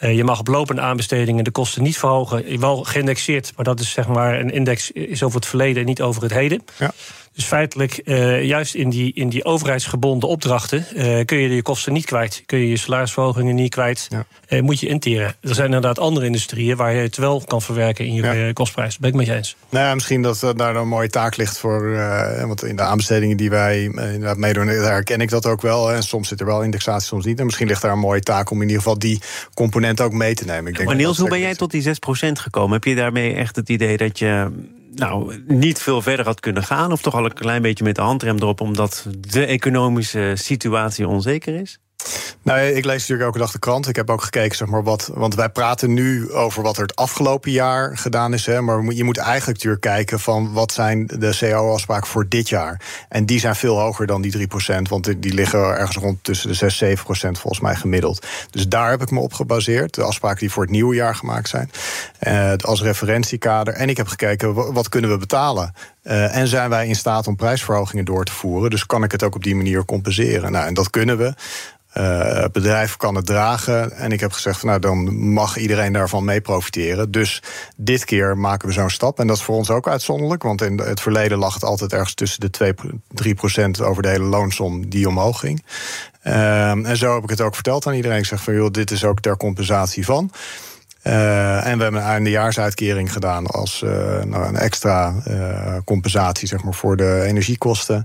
Uh, 0.00 0.16
je 0.16 0.24
mag 0.24 0.38
op 0.38 0.46
lopende 0.46 0.80
aanbestedingen 0.80 1.44
de 1.44 1.50
kosten 1.50 1.82
niet 1.82 1.98
verhogen. 1.98 2.60
Wel 2.60 2.84
geïndexeerd, 2.84 3.52
maar 3.56 3.64
dat 3.64 3.80
is 3.80 3.90
zeg 3.90 4.08
maar 4.08 4.40
een 4.40 4.50
index 4.50 4.90
is 4.90 5.22
over 5.22 5.36
het 5.36 5.48
verleden 5.48 5.80
en 5.80 5.88
niet 5.88 6.02
over 6.02 6.22
het 6.22 6.32
heden. 6.32 6.62
Ja. 6.78 6.90
Dus 7.34 7.44
feitelijk, 7.44 8.00
uh, 8.04 8.44
juist 8.44 8.74
in 8.74 8.90
die, 8.90 9.12
in 9.14 9.28
die 9.28 9.44
overheidsgebonden 9.44 10.28
opdrachten, 10.28 10.86
uh, 10.94 11.24
kun 11.24 11.38
je 11.38 11.54
je 11.54 11.62
kosten 11.62 11.92
niet 11.92 12.04
kwijt. 12.04 12.42
Kun 12.46 12.58
je 12.58 12.68
je 12.68 12.76
salarisverhogingen 12.76 13.54
niet 13.54 13.70
kwijt. 13.70 14.06
Ja. 14.08 14.24
Uh, 14.48 14.60
moet 14.60 14.80
je 14.80 14.86
interen. 14.86 15.34
Er 15.40 15.54
zijn 15.54 15.66
inderdaad 15.66 15.98
andere 15.98 16.26
industrieën 16.26 16.76
waar 16.76 16.94
je 16.94 17.00
het 17.00 17.16
wel 17.16 17.42
kan 17.46 17.62
verwerken 17.62 18.06
in 18.06 18.14
je 18.14 18.22
ja. 18.22 18.52
kostprijs. 18.52 18.90
Dat 18.90 19.00
ben 19.00 19.10
ik 19.10 19.16
met 19.16 19.26
je 19.26 19.34
eens. 19.34 19.56
Nou 19.68 19.84
ja, 19.84 19.94
misschien 19.94 20.22
dat 20.22 20.52
daar 20.56 20.76
een 20.76 20.88
mooie 20.88 21.08
taak 21.08 21.36
ligt 21.36 21.58
voor. 21.58 21.92
want 22.46 22.64
in 22.64 22.76
de 22.76 22.82
aanbestedingen 22.82 23.36
die 23.36 23.50
wij 23.50 23.82
inderdaad 23.82 24.36
meedoen, 24.36 24.66
daar 24.66 24.76
herken 24.76 25.20
ik 25.20 25.30
dat 25.30 25.46
ook 25.46 25.62
wel. 25.62 25.92
En 25.92 26.02
soms 26.02 26.28
zit 26.28 26.40
er 26.40 26.46
wel 26.46 26.62
indexatie, 26.62 27.06
soms 27.06 27.24
niet. 27.24 27.38
En 27.38 27.44
misschien 27.44 27.66
ligt 27.66 27.82
daar 27.82 27.92
een 27.92 27.98
mooie 27.98 28.20
taak 28.20 28.50
om 28.50 28.56
in 28.56 28.68
ieder 28.68 28.82
geval 28.82 28.98
die 28.98 29.20
component 29.54 29.89
ook 29.98 30.12
mee 30.12 30.34
te 30.34 30.44
nemen. 30.44 30.70
Ik 30.70 30.76
denk 30.76 30.88
maar 30.88 30.96
Niels, 30.96 31.18
hoe 31.18 31.28
ben 31.28 31.40
jij 31.40 31.54
tot 31.54 31.70
die 31.70 31.82
6% 31.82 31.88
gekomen? 32.32 32.72
Heb 32.72 32.84
je 32.84 32.94
daarmee 32.94 33.34
echt 33.34 33.56
het 33.56 33.68
idee 33.68 33.96
dat 33.96 34.18
je 34.18 34.50
nou, 34.94 35.42
niet 35.46 35.78
veel 35.78 36.02
verder 36.02 36.24
had 36.24 36.40
kunnen 36.40 36.64
gaan? 36.64 36.92
Of 36.92 37.02
toch 37.02 37.14
al 37.14 37.24
een 37.24 37.32
klein 37.32 37.62
beetje 37.62 37.84
met 37.84 37.94
de 37.94 38.02
handrem 38.02 38.36
erop, 38.36 38.60
omdat 38.60 39.06
de 39.20 39.44
economische 39.44 40.32
situatie 40.34 41.08
onzeker 41.08 41.54
is? 41.54 41.78
Nou, 42.42 42.60
ik 42.60 42.84
lees 42.84 43.00
natuurlijk 43.00 43.26
elke 43.26 43.38
dag 43.38 43.52
de 43.52 43.58
krant. 43.58 43.88
Ik 43.88 43.96
heb 43.96 44.10
ook 44.10 44.22
gekeken, 44.22 44.56
zeg 44.56 44.68
maar, 44.68 44.82
wat. 44.82 45.10
Want 45.14 45.34
wij 45.34 45.48
praten 45.48 45.92
nu 45.92 46.32
over 46.32 46.62
wat 46.62 46.76
er 46.76 46.82
het 46.82 46.96
afgelopen 46.96 47.50
jaar 47.50 47.98
gedaan 47.98 48.32
is. 48.32 48.46
Hè, 48.46 48.60
maar 48.60 48.92
je 48.92 49.04
moet 49.04 49.16
eigenlijk 49.16 49.56
natuurlijk 49.56 49.82
kijken 49.82 50.20
van 50.20 50.52
wat 50.52 50.72
zijn 50.72 51.06
de 51.06 51.36
CAO-afspraken 51.38 52.06
voor 52.06 52.28
dit 52.28 52.48
jaar. 52.48 52.80
En 53.08 53.26
die 53.26 53.40
zijn 53.40 53.56
veel 53.56 53.78
hoger 53.78 54.06
dan 54.06 54.22
die 54.22 54.48
3%. 54.48 54.88
Want 54.88 55.22
die 55.22 55.34
liggen 55.34 55.60
ergens 55.60 55.96
rond 55.96 56.24
tussen 56.24 56.48
de 56.48 56.54
6, 56.54 56.84
7% 56.84 56.98
volgens 57.06 57.60
mij 57.60 57.74
gemiddeld. 57.74 58.26
Dus 58.50 58.68
daar 58.68 58.90
heb 58.90 59.02
ik 59.02 59.10
me 59.10 59.20
op 59.20 59.32
gebaseerd. 59.32 59.94
De 59.94 60.02
afspraken 60.02 60.38
die 60.38 60.50
voor 60.50 60.62
het 60.62 60.72
nieuwe 60.72 60.94
jaar 60.94 61.14
gemaakt 61.14 61.48
zijn. 61.48 61.70
Uh, 62.28 62.52
als 62.60 62.82
referentiekader. 62.82 63.74
En 63.74 63.88
ik 63.88 63.96
heb 63.96 64.06
gekeken, 64.06 64.72
wat 64.72 64.88
kunnen 64.88 65.10
we 65.10 65.16
betalen? 65.16 65.74
Uh, 66.04 66.36
en 66.36 66.48
zijn 66.48 66.70
wij 66.70 66.86
in 66.86 66.96
staat 66.96 67.26
om 67.26 67.36
prijsverhogingen 67.36 68.04
door 68.04 68.24
te 68.24 68.32
voeren? 68.32 68.70
Dus 68.70 68.86
kan 68.86 69.02
ik 69.02 69.12
het 69.12 69.22
ook 69.22 69.34
op 69.34 69.42
die 69.42 69.54
manier 69.54 69.84
compenseren? 69.84 70.52
Nou, 70.52 70.66
en 70.66 70.74
dat 70.74 70.90
kunnen 70.90 71.18
we. 71.18 71.34
Uh, 71.94 72.44
bedrijf 72.52 72.96
kan 72.96 73.14
het 73.14 73.26
dragen. 73.26 73.92
En 73.92 74.12
ik 74.12 74.20
heb 74.20 74.32
gezegd, 74.32 74.58
van, 74.58 74.68
nou, 74.68 74.80
dan 74.80 75.18
mag 75.32 75.56
iedereen 75.56 75.92
daarvan 75.92 76.24
mee 76.24 76.40
profiteren. 76.40 77.10
Dus 77.10 77.42
dit 77.76 78.04
keer 78.04 78.38
maken 78.38 78.68
we 78.68 78.74
zo'n 78.74 78.90
stap. 78.90 79.18
En 79.18 79.26
dat 79.26 79.36
is 79.36 79.42
voor 79.42 79.56
ons 79.56 79.70
ook 79.70 79.88
uitzonderlijk. 79.88 80.42
Want 80.42 80.62
in 80.62 80.78
het 80.78 81.00
verleden 81.00 81.38
lag 81.38 81.54
het 81.54 81.64
altijd 81.64 81.92
ergens 81.92 82.14
tussen 82.14 82.40
de 82.40 82.50
2, 82.50 82.74
3 83.08 83.34
procent 83.34 83.80
over 83.80 84.02
de 84.02 84.08
hele 84.08 84.24
loonsom 84.24 84.88
die 84.88 85.08
omhoog 85.08 85.40
ging. 85.40 85.64
Uh, 86.24 86.70
en 86.70 86.96
zo 86.96 87.14
heb 87.14 87.22
ik 87.22 87.30
het 87.30 87.40
ook 87.40 87.54
verteld 87.54 87.86
aan 87.86 87.94
iedereen. 87.94 88.18
Ik 88.18 88.26
zeg 88.26 88.42
van, 88.42 88.54
joh, 88.54 88.70
dit 88.70 88.90
is 88.90 89.04
ook 89.04 89.20
ter 89.20 89.36
compensatie 89.36 90.04
van. 90.04 90.30
Uh, 91.02 91.66
en 91.66 91.76
we 91.76 91.82
hebben 91.82 92.00
een 92.00 92.08
eindejaarsuitkering 92.08 93.12
gedaan 93.12 93.46
als 93.46 93.82
uh, 93.84 93.90
nou, 94.22 94.46
een 94.46 94.56
extra 94.56 95.14
compensatie 95.84 96.48
zeg 96.48 96.62
maar, 96.64 96.74
voor 96.74 96.96
de 96.96 97.22
energiekosten. 97.22 98.04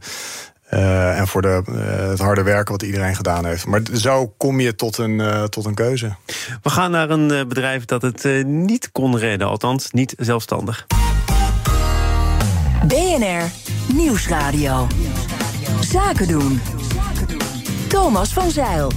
Uh, 0.74 1.20
en 1.20 1.28
voor 1.28 1.42
de, 1.42 1.64
uh, 1.70 2.10
het 2.10 2.20
harde 2.20 2.44
werken 2.44 2.72
wat 2.72 2.82
iedereen 2.82 3.16
gedaan 3.16 3.46
heeft. 3.46 3.66
Maar 3.66 3.82
zo 3.94 4.34
kom 4.38 4.60
je 4.60 4.76
tot 4.76 4.98
een, 4.98 5.20
uh, 5.20 5.44
tot 5.44 5.66
een 5.66 5.74
keuze. 5.74 6.16
We 6.62 6.70
gaan 6.70 6.92
naar 6.92 7.10
een 7.10 7.28
bedrijf 7.48 7.86
dat 7.86 8.02
het 8.02 8.44
niet 8.46 8.92
kon 8.92 9.18
redden, 9.18 9.48
althans 9.48 9.92
niet 9.92 10.14
zelfstandig. 10.18 10.86
BNR 12.88 13.52
Nieuwsradio. 13.94 14.88
Zaken 15.82 16.28
doen. 16.28 16.62
Thomas 17.88 18.34
van 18.34 18.52
Zeil. 18.52 18.92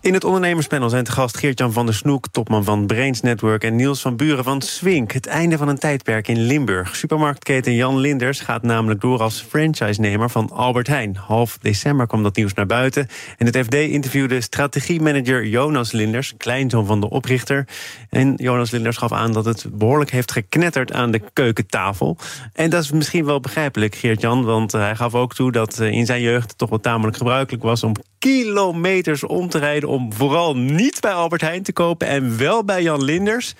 In 0.00 0.14
het 0.14 0.24
ondernemerspanel 0.24 0.88
zijn 0.88 1.04
te 1.04 1.12
gast 1.12 1.36
Geert-Jan 1.36 1.72
van 1.72 1.86
der 1.86 1.94
Snoek... 1.94 2.28
topman 2.30 2.64
van 2.64 2.86
Brains 2.86 3.20
Network 3.20 3.64
en 3.64 3.76
Niels 3.76 4.00
van 4.00 4.16
Buren 4.16 4.44
van 4.44 4.62
Swink. 4.62 5.12
Het 5.12 5.26
einde 5.26 5.58
van 5.58 5.68
een 5.68 5.78
tijdperk 5.78 6.28
in 6.28 6.40
Limburg. 6.40 6.96
Supermarktketen 6.96 7.74
Jan 7.74 7.98
Linders 7.98 8.40
gaat 8.40 8.62
namelijk 8.62 9.00
door 9.00 9.20
als 9.22 9.40
franchise-nemer 9.48 10.30
van 10.30 10.50
Albert 10.50 10.86
Heijn. 10.86 11.16
Half 11.16 11.58
december 11.58 12.06
kwam 12.06 12.22
dat 12.22 12.36
nieuws 12.36 12.54
naar 12.54 12.66
buiten. 12.66 13.08
En 13.38 13.46
het 13.46 13.56
FD 13.56 13.74
interviewde 13.74 14.40
strategiemanager 14.40 15.46
Jonas 15.46 15.92
Linders... 15.92 16.34
kleinzoon 16.36 16.86
van 16.86 17.00
de 17.00 17.10
oprichter. 17.10 17.66
En 18.08 18.34
Jonas 18.36 18.70
Linders 18.70 18.96
gaf 18.96 19.12
aan 19.12 19.32
dat 19.32 19.44
het 19.44 19.66
behoorlijk 19.72 20.10
heeft 20.10 20.32
geknetterd 20.32 20.92
aan 20.92 21.10
de 21.10 21.22
keukentafel. 21.32 22.16
En 22.52 22.70
dat 22.70 22.82
is 22.82 22.90
misschien 22.90 23.24
wel 23.24 23.40
begrijpelijk, 23.40 23.94
Geert-Jan... 23.94 24.44
want 24.44 24.72
hij 24.72 24.96
gaf 24.96 25.14
ook 25.14 25.34
toe 25.34 25.52
dat 25.52 25.78
eh, 25.78 25.90
in 25.90 26.06
zijn 26.06 26.20
jeugd 26.20 26.48
het 26.48 26.58
toch 26.58 26.68
wel 26.68 26.80
tamelijk 26.80 27.16
gebruikelijk 27.16 27.62
was... 27.62 27.82
om 27.82 27.92
kilometers 28.20 29.24
om 29.24 29.48
te 29.48 29.58
rijden 29.58 29.88
om 29.88 30.12
vooral 30.12 30.56
niet 30.56 31.00
bij 31.00 31.12
Albert 31.12 31.40
Heijn 31.40 31.62
te 31.62 31.72
kopen 31.72 32.06
en 32.06 32.38
wel 32.38 32.64
bij 32.64 32.82
Jan 32.82 33.04
Linders. 33.04 33.54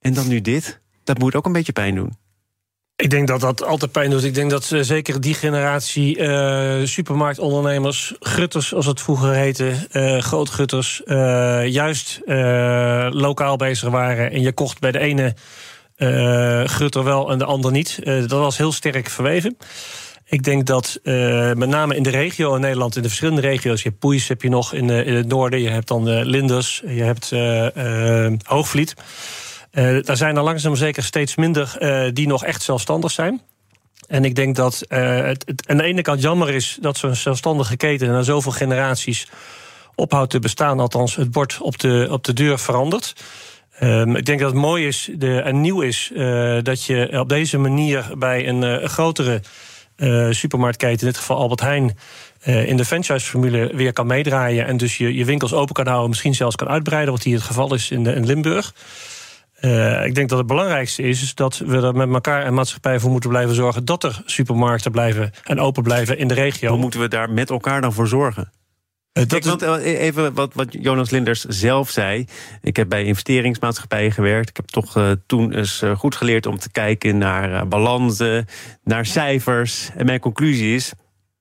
En 0.00 0.14
dan 0.14 0.28
nu 0.28 0.40
dit. 0.40 0.80
Dat 1.04 1.18
moet 1.18 1.34
ook 1.34 1.46
een 1.46 1.52
beetje 1.52 1.72
pijn 1.72 1.94
doen. 1.94 2.16
Ik 2.96 3.10
denk 3.10 3.28
dat 3.28 3.40
dat 3.40 3.62
altijd 3.62 3.92
pijn 3.92 4.10
doet. 4.10 4.24
Ik 4.24 4.34
denk 4.34 4.50
dat 4.50 4.70
uh, 4.70 4.82
zeker 4.82 5.20
die 5.20 5.34
generatie 5.34 6.18
uh, 6.18 6.80
supermarktondernemers, 6.84 8.14
grutters 8.20 8.74
als 8.74 8.86
het 8.86 9.00
vroeger 9.00 9.32
heette, 9.32 9.74
uh, 9.92 10.18
grootgutters, 10.18 11.02
juist 11.64 12.20
lokaal 13.10 13.56
bezig 13.56 13.88
waren. 13.88 14.30
En 14.30 14.40
je 14.40 14.52
kocht 14.52 14.80
bij 14.80 14.92
de 14.92 14.98
ene 14.98 15.34
grutter 16.66 17.04
wel 17.04 17.30
en 17.30 17.38
de 17.38 17.44
ander 17.44 17.72
niet. 17.72 18.00
dat 18.04 18.30
was 18.30 18.56
heel 18.56 18.72
sterk 18.72 19.08
verweven. 19.08 19.56
Ik 20.26 20.42
denk 20.42 20.66
dat 20.66 20.98
uh, 21.02 21.52
met 21.52 21.68
name 21.68 21.96
in 21.96 22.02
de 22.02 22.10
regio 22.10 22.54
in 22.54 22.60
Nederland, 22.60 22.96
in 22.96 23.02
de 23.02 23.08
verschillende 23.08 23.40
regio's, 23.40 23.82
je 23.82 23.88
hebt 23.88 24.00
Poeis 24.00 24.28
heb 24.28 24.42
je 24.42 24.48
nog 24.48 24.72
in, 24.72 24.88
uh, 24.88 25.06
in 25.06 25.14
het 25.14 25.28
noorden, 25.28 25.60
je 25.60 25.68
hebt 25.68 25.88
dan 25.88 26.08
uh, 26.08 26.24
Linders, 26.24 26.82
je 26.86 27.02
hebt 27.02 27.30
Hoogvliet. 28.42 28.94
daar 30.02 30.16
zijn 30.16 30.36
er 30.36 30.42
langzaam 30.42 30.76
zeker 30.76 31.02
steeds 31.02 31.34
minder 31.34 31.78
die 32.12 32.26
nog 32.26 32.44
echt 32.44 32.62
zelfstandig 32.62 33.10
zijn. 33.10 33.42
En 34.08 34.24
ik 34.24 34.34
denk 34.34 34.56
dat 34.56 34.82
het, 34.88 35.44
het, 35.46 35.68
aan 35.68 35.76
de 35.76 35.82
ene 35.82 36.02
kant 36.02 36.22
jammer 36.22 36.50
is 36.50 36.78
dat 36.80 36.96
zo'n 36.96 37.14
zelfstandige 37.14 37.76
keten 37.76 38.08
na 38.08 38.22
zoveel 38.22 38.52
generaties 38.52 39.28
ophoudt 39.94 40.30
te 40.30 40.38
bestaan, 40.38 40.80
althans 40.80 41.16
het 41.16 41.30
bord 41.30 41.58
op 41.60 41.78
de, 41.78 42.06
op 42.10 42.24
de 42.24 42.32
deur 42.32 42.58
verandert. 42.58 43.12
Um, 43.82 44.16
ik 44.16 44.24
denk 44.24 44.40
dat 44.40 44.50
het 44.50 44.60
mooi 44.60 44.86
is 44.86 45.10
de, 45.14 45.40
en 45.40 45.60
nieuw 45.60 45.80
is 45.80 46.12
dat 46.62 46.84
je 46.84 47.20
op 47.20 47.28
deze 47.28 47.58
manier 47.58 48.10
bij 48.18 48.48
een 48.48 48.88
grotere 48.88 49.40
uh, 49.96 50.30
supermarktketen, 50.30 51.00
in 51.00 51.06
dit 51.06 51.16
geval 51.16 51.36
Albert 51.36 51.60
Heijn, 51.60 51.98
in 52.44 52.76
de 52.76 52.84
franchise-formule 52.84 53.70
weer 53.74 53.92
kan 53.92 54.06
meedraaien. 54.06 54.66
En 54.66 54.76
dus 54.76 54.98
je, 54.98 55.14
je 55.14 55.24
winkels 55.24 55.52
open 55.52 55.74
kan 55.74 55.86
houden, 55.86 56.08
misschien 56.08 56.34
zelfs 56.34 56.56
kan 56.56 56.68
uitbreiden, 56.68 57.12
wat 57.12 57.22
hier 57.22 57.36
het 57.36 57.44
geval 57.44 57.74
is 57.74 57.90
in, 57.90 58.06
in 58.06 58.26
Limburg. 58.26 58.74
ik 60.04 60.14
denk 60.14 60.28
dat 60.28 60.38
het 60.38 60.46
belangrijkste 60.46 61.02
is, 61.02 61.22
is 61.22 61.34
dat 61.34 61.58
we 61.58 61.76
er 61.76 61.94
met 61.94 62.12
elkaar 62.12 62.42
en 62.42 62.54
maatschappij 62.54 62.98
voor 62.98 63.10
moeten 63.10 63.30
blijven 63.30 63.54
zorgen 63.54 63.84
dat 63.84 64.04
er 64.04 64.22
supermarkten 64.24 64.90
blijven 64.90 65.30
en 65.44 65.60
open 65.60 65.82
blijven 65.82 66.18
in 66.18 66.28
de 66.28 66.34
regio. 66.34 66.70
Hoe 66.70 66.78
moeten 66.78 67.00
we 67.00 67.08
daar 67.08 67.30
met 67.30 67.50
elkaar 67.50 67.80
dan 67.80 67.92
voor 67.92 68.08
zorgen? 68.08 68.52
Eh, 69.14 69.26
Kijk, 69.26 69.44
want 69.44 69.62
eh, 69.62 70.00
even 70.00 70.34
wat, 70.34 70.54
wat 70.54 70.66
Jonas 70.70 71.10
Linders 71.10 71.44
zelf 71.44 71.90
zei. 71.90 72.26
Ik 72.62 72.76
heb 72.76 72.88
bij 72.88 73.04
investeringsmaatschappijen 73.04 74.12
gewerkt. 74.12 74.48
Ik 74.48 74.56
heb 74.56 74.66
toch 74.66 74.96
uh, 74.96 75.10
toen 75.26 75.52
eens 75.52 75.82
goed 75.96 76.14
geleerd 76.14 76.46
om 76.46 76.58
te 76.58 76.70
kijken 76.70 77.18
naar 77.18 77.68
balansen, 77.68 78.46
naar 78.84 79.06
cijfers. 79.06 79.90
En 79.96 80.06
mijn 80.06 80.20
conclusie 80.20 80.74
is: 80.74 80.92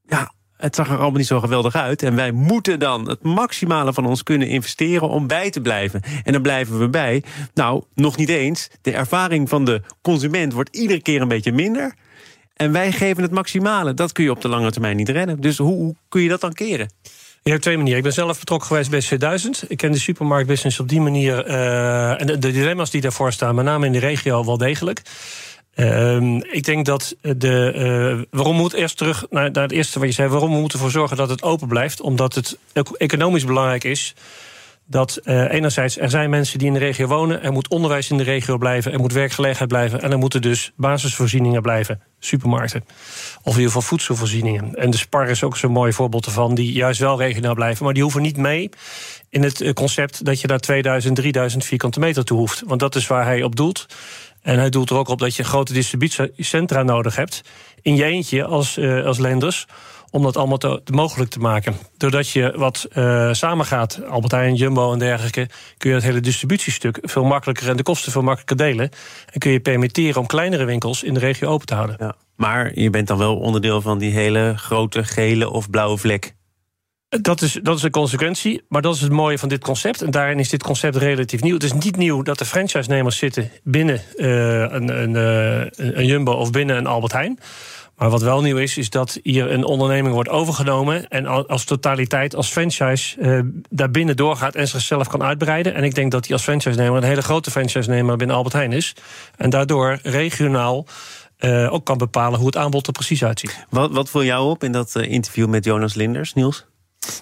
ja, 0.06 0.34
het 0.58 0.76
zag 0.76 0.88
er 0.88 0.98
allemaal 0.98 1.18
niet 1.18 1.28
zo 1.28 1.40
geweldig 1.40 1.76
uit. 1.76 2.04
En 2.04 2.16
wij 2.16 2.32
moeten 2.32 2.80
dan 2.80 3.10
het 3.10 3.24
maximale 3.24 3.94
van 3.94 4.06
ons 4.06 4.24
kunnen 4.24 4.48
investeren 4.48 5.10
om 5.10 5.28
bij 5.28 5.50
te 5.50 5.62
blijven. 5.62 6.02
En 6.24 6.34
dan 6.34 6.42
blijven 6.42 6.80
we 6.80 6.90
bij. 6.90 7.24
Nou, 7.54 7.84
nog 7.96 8.18
niet 8.18 8.30
eens. 8.30 8.70
De 8.82 8.92
ervaring 8.92 9.50
van 9.50 9.66
de 9.66 9.82
consument 10.02 10.54
wordt 10.54 10.76
iedere 10.76 11.02
keer 11.02 11.22
een 11.22 11.28
beetje 11.28 11.52
minder. 11.52 11.96
En 12.54 12.72
wij 12.72 12.92
geven 12.92 13.24
het 13.24 13.32
maximale. 13.32 13.94
Dat 13.94 14.12
kun 14.12 14.24
je 14.24 14.32
op 14.32 14.42
de 14.42 14.48
lange 14.48 14.72
termijn 14.72 14.98
niet 14.98 15.10
redden. 15.10 15.42
Dus 15.42 15.58
hoe, 15.58 15.74
hoe 15.74 15.96
kun 16.10 16.22
je 16.22 16.30
dat 16.30 16.42
dan 16.42 16.54
keren? 16.54 16.90
Je 17.44 17.50
hebt 17.50 17.62
twee 17.62 17.76
manieren. 17.76 17.98
Ik 17.98 18.04
ben 18.04 18.14
zelf 18.14 18.40
betrokken 18.40 18.68
geweest 18.68 18.90
bij 18.90 19.04
C1000. 19.04 19.68
Ik 19.68 19.78
ken 19.78 19.92
de 19.92 20.00
supermarktbusiness 20.00 20.80
op 20.80 20.90
die 20.90 21.02
manier. 21.02 21.48
Uh, 21.48 22.22
en 22.22 22.28
de, 22.28 22.38
dilemma's 22.38 22.90
die 22.90 23.02
daarvoor 23.02 23.32
staan, 23.32 23.56
met 23.56 23.66
name 23.66 23.86
in 23.86 23.92
de 23.92 24.00
regio, 24.00 24.46
wel 24.46 24.58
degelijk. 24.58 25.02
Uh, 25.76 26.36
ik 26.36 26.64
denk 26.64 26.86
dat 26.86 27.16
de. 27.22 27.74
Uh, 27.76 28.26
waarom 28.32 28.56
moet 28.56 28.74
eerst 28.74 28.98
terug 28.98 29.26
naar, 29.30 29.52
naar 29.52 29.64
het 29.64 29.72
eerste 29.72 30.00
wat 30.00 30.08
je 30.08 30.14
zei? 30.14 30.30
Waarom 30.30 30.52
we 30.52 30.60
moeten 30.60 30.78
ervoor 30.78 30.94
zorgen 30.94 31.18
dat 31.18 31.30
het 31.30 31.44
open 31.44 31.68
blijft? 31.68 32.02
Omdat 32.02 32.36
het 32.36 32.58
economisch 32.98 33.46
belangrijk 33.46 33.84
is 33.84 34.14
dat 34.86 35.20
uh, 35.24 35.52
enerzijds 35.52 35.98
er 35.98 36.10
zijn 36.10 36.30
mensen 36.30 36.58
die 36.60 36.68
in 36.68 36.74
de 36.74 36.80
regio 36.80 37.08
wonen, 37.08 37.44
er 37.44 37.52
moet 37.52 37.68
onderwijs 37.68 38.10
in 38.10 38.18
de 38.18 38.24
regio 38.24 38.58
blijven, 38.58 38.92
er 38.92 39.00
moet 39.00 39.14
werkgelegenheid 39.14 39.70
blijven 39.70 40.02
en 40.02 40.12
er 40.12 40.18
moeten 40.18 40.42
dus 40.42 40.72
basisvoorzieningen 40.76 41.62
blijven, 41.62 42.02
supermarkten. 42.20 42.84
Of 43.38 43.54
in 43.54 43.60
ieder 43.60 43.66
geval 43.66 43.82
voedselvoorzieningen. 43.82 44.76
En 44.76 44.90
de 44.90 44.98
Spar 44.98 45.30
is 45.30 45.44
ook 45.44 45.58
zo'n 45.58 45.72
mooi 45.72 45.94
voorbeeld 45.94 46.26
ervan, 46.26 46.56
die 46.56 46.72
juist 46.72 47.00
wel 47.00 47.18
regionaal 47.18 47.54
blijven, 47.54 47.86
maar 47.86 47.94
die 47.94 48.04
hoeven 48.04 48.22
niet 48.22 48.38
mee 48.38 48.70
in 49.30 49.44
het 49.44 49.62
eh, 49.62 49.74
concept 49.74 50.26
dat 50.26 50.42
je 50.42 50.48
daar 50.48 50.60
2000, 50.60 51.16
3000 51.16 51.66
vierkante 51.66 52.00
meter 52.00 52.26
toe 52.26 52.38
hoeft. 52.38 52.64
Want 52.66 52.80
dat 52.80 52.96
is 52.96 53.08
waar 53.08 53.26
hij 53.26 53.44
op 53.44 53.56
doelt. 53.56 53.86
En 54.42 54.60
hij 54.60 54.70
doelt 54.70 54.90
er 54.90 54.96
ook 54.96 55.08
op 55.08 55.20
dat 55.20 55.36
je 55.36 55.44
grote 55.44 55.74
distributiecentra 55.74 56.84
nodig 56.84 57.16
hebt. 57.16 57.42
In 57.82 57.96
je 57.96 58.04
eentje 58.04 58.46
als, 58.46 58.78
uh, 58.78 59.06
als 59.06 59.18
lenders 59.18 59.68
om 60.14 60.24
dat 60.24 60.38
allemaal 60.38 60.58
te, 60.58 60.82
mogelijk 60.92 61.32
te 61.32 61.40
maken. 61.40 61.76
Doordat 61.98 62.30
je 62.30 62.54
wat 62.56 62.88
uh, 62.98 63.34
samengaat, 63.34 64.00
Albert 64.10 64.32
Heijn, 64.32 64.56
Jumbo 64.56 64.94
en 64.94 65.00
dergelijke... 65.00 65.50
kun 65.78 65.90
je 65.90 65.96
het 65.96 66.06
hele 66.06 66.20
distributiestuk 66.20 67.00
veel 67.02 67.24
makkelijker... 67.24 67.70
en 67.70 67.78
de 67.78 67.84
kosten 67.84 68.12
veel 68.12 68.22
makkelijker 68.22 68.58
delen. 68.58 68.90
En 69.32 69.40
kun 69.40 69.52
je 69.52 69.60
permitteren 69.60 70.22
om 70.22 70.26
kleinere 70.26 70.66
winkels 70.66 71.04
in 71.04 71.14
de 71.14 71.20
regio 71.20 71.50
open 71.50 71.66
te 71.66 71.74
houden. 71.74 71.96
Ja, 72.00 72.16
maar 72.36 72.80
je 72.80 72.90
bent 72.90 73.08
dan 73.08 73.18
wel 73.18 73.38
onderdeel 73.38 73.82
van 73.82 73.98
die 73.98 74.12
hele 74.12 74.54
grote 74.58 75.04
gele 75.04 75.50
of 75.50 75.70
blauwe 75.70 75.98
vlek. 75.98 76.36
Dat 77.10 77.42
is, 77.42 77.60
dat 77.62 77.78
is 77.78 77.84
een 77.84 77.92
consequentie, 77.92 78.62
maar 78.68 78.82
dat 78.82 78.96
is 78.96 79.02
het 79.02 79.12
mooie 79.12 79.38
van 79.38 79.50
dit 79.50 79.64
concept. 79.64 80.02
En 80.02 80.12
daarin 80.12 80.40
is 80.40 80.50
dit 80.50 80.64
concept 80.64 80.96
relatief 80.96 81.42
nieuw. 81.42 81.54
Het 81.54 81.64
is 81.64 81.74
niet 81.74 81.96
nieuw 81.96 82.22
dat 82.22 82.38
de 82.38 82.46
franchise-nemers 82.46 83.18
zitten 83.18 83.52
binnen 83.64 84.02
uh, 84.16 84.60
een, 84.60 85.02
een, 85.02 85.14
uh, 85.14 85.96
een 85.96 86.06
Jumbo 86.06 86.32
of 86.32 86.52
binnen 86.52 86.78
een 86.78 86.88
Albert 86.88 87.12
Heijn. 87.12 87.40
Maar 87.96 88.10
wat 88.10 88.22
wel 88.22 88.42
nieuw 88.42 88.58
is, 88.58 88.78
is 88.78 88.90
dat 88.90 89.20
hier 89.24 89.52
een 89.52 89.66
onderneming 89.66 90.14
wordt 90.14 90.30
overgenomen. 90.30 91.08
En 91.08 91.26
als 91.48 91.64
totaliteit, 91.64 92.36
als 92.36 92.50
franchise, 92.50 93.20
uh, 93.20 93.40
daarbinnen 93.70 94.16
doorgaat 94.16 94.56
en 94.56 94.68
zichzelf 94.68 95.08
kan 95.08 95.24
uitbreiden. 95.24 95.74
En 95.74 95.84
ik 95.84 95.96
denk 95.96 96.12
dat 96.12 96.26
hij 96.26 96.34
als 96.34 96.44
franchise-nemer 96.44 96.98
een 96.98 97.08
hele 97.08 97.22
grote 97.22 97.52
franchise-nemer 97.52 98.18
binnen 98.18 98.36
Albert 98.36 98.54
Heijn 98.54 98.72
is. 98.72 98.96
En 99.38 99.50
daardoor 99.50 100.00
regionaal. 100.04 100.86
Uh, 101.40 101.74
ook 101.74 101.86
kan 101.86 101.98
bepalen 101.98 102.38
hoe 102.38 102.48
het 102.48 102.58
aanbod 102.58 102.88
er 102.88 102.94
precies 102.94 103.24
uitziet. 103.24 103.66
Wat, 103.70 103.92
wat 103.92 104.10
viel 104.10 104.24
jou 104.24 104.50
op 104.50 104.64
in 104.64 104.72
dat 104.72 104.94
uh, 104.98 105.12
interview 105.12 105.48
met 105.48 105.66
Jonas 105.66 105.94
Linders, 105.94 106.34
Niels? 106.34 106.66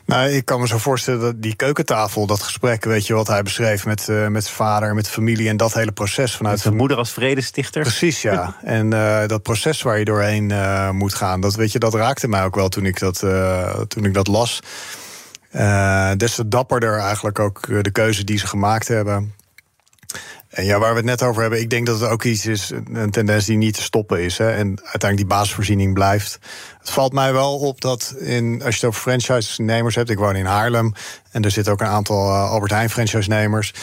Nou, 0.05 0.29
ik 0.29 0.45
kan 0.45 0.59
me 0.59 0.67
zo 0.67 0.77
voorstellen 0.77 1.19
dat 1.19 1.41
die 1.41 1.55
keukentafel, 1.55 2.25
dat 2.25 2.41
gesprek, 2.41 2.83
weet 2.83 3.07
je 3.07 3.13
wat 3.13 3.27
hij 3.27 3.43
beschreef 3.43 3.85
met, 3.85 4.07
uh, 4.09 4.27
met 4.27 4.43
zijn 4.43 4.55
vader, 4.55 4.95
met 4.95 5.05
de 5.05 5.11
familie 5.11 5.49
en 5.49 5.57
dat 5.57 5.73
hele 5.73 5.91
proces 5.91 6.35
vanuit. 6.35 6.59
zijn 6.59 6.75
moeder 6.75 6.97
als 6.97 7.11
vredestichter. 7.11 7.81
Precies, 7.81 8.21
ja. 8.21 8.55
en 8.63 8.91
uh, 8.93 9.27
dat 9.27 9.43
proces 9.43 9.81
waar 9.81 9.99
je 9.99 10.05
doorheen 10.05 10.49
uh, 10.49 10.89
moet 10.89 11.13
gaan, 11.13 11.41
dat 11.41 11.55
weet 11.55 11.71
je, 11.71 11.79
dat 11.79 11.93
raakte 11.93 12.27
mij 12.27 12.43
ook 12.43 12.55
wel 12.55 12.69
toen 12.69 12.85
ik 12.85 12.99
dat, 12.99 13.19
toen 13.87 14.05
ik 14.05 14.13
dat 14.13 14.27
las. 14.27 14.59
des 16.17 16.35
te 16.35 16.47
dapperder 16.47 16.99
eigenlijk 16.99 17.39
ook 17.39 17.83
de 17.83 17.91
keuze 17.91 18.23
die 18.23 18.37
ze 18.37 18.47
gemaakt 18.47 18.87
hebben. 18.87 19.33
En 20.51 20.65
ja, 20.65 20.79
waar 20.79 20.91
we 20.91 20.97
het 20.97 21.05
net 21.05 21.23
over 21.23 21.41
hebben, 21.41 21.59
ik 21.59 21.69
denk 21.69 21.85
dat 21.85 21.99
het 21.99 22.09
ook 22.09 22.23
iets 22.23 22.45
is, 22.45 22.71
een 22.93 23.11
tendens 23.11 23.45
die 23.45 23.57
niet 23.57 23.73
te 23.73 23.81
stoppen 23.81 24.21
is. 24.21 24.37
Hè, 24.37 24.51
en 24.51 24.67
uiteindelijk 24.67 25.17
die 25.17 25.25
basisvoorziening 25.25 25.93
blijft. 25.93 26.39
Het 26.79 26.89
valt 26.89 27.13
mij 27.13 27.33
wel 27.33 27.57
op 27.57 27.81
dat 27.81 28.15
in, 28.19 28.61
als 28.63 28.75
je 28.75 28.85
het 28.85 28.95
over 28.95 29.01
franchise-nemers 29.01 29.95
hebt, 29.95 30.09
ik 30.09 30.17
woon 30.17 30.35
in 30.35 30.45
Haarlem 30.45 30.93
en 31.31 31.43
er 31.43 31.51
zitten 31.51 31.73
ook 31.73 31.81
een 31.81 31.87
aantal 31.87 32.27
uh, 32.27 32.51
Albert 32.51 32.71
Heijn 32.71 32.89
franchise-nemers. 32.89 33.73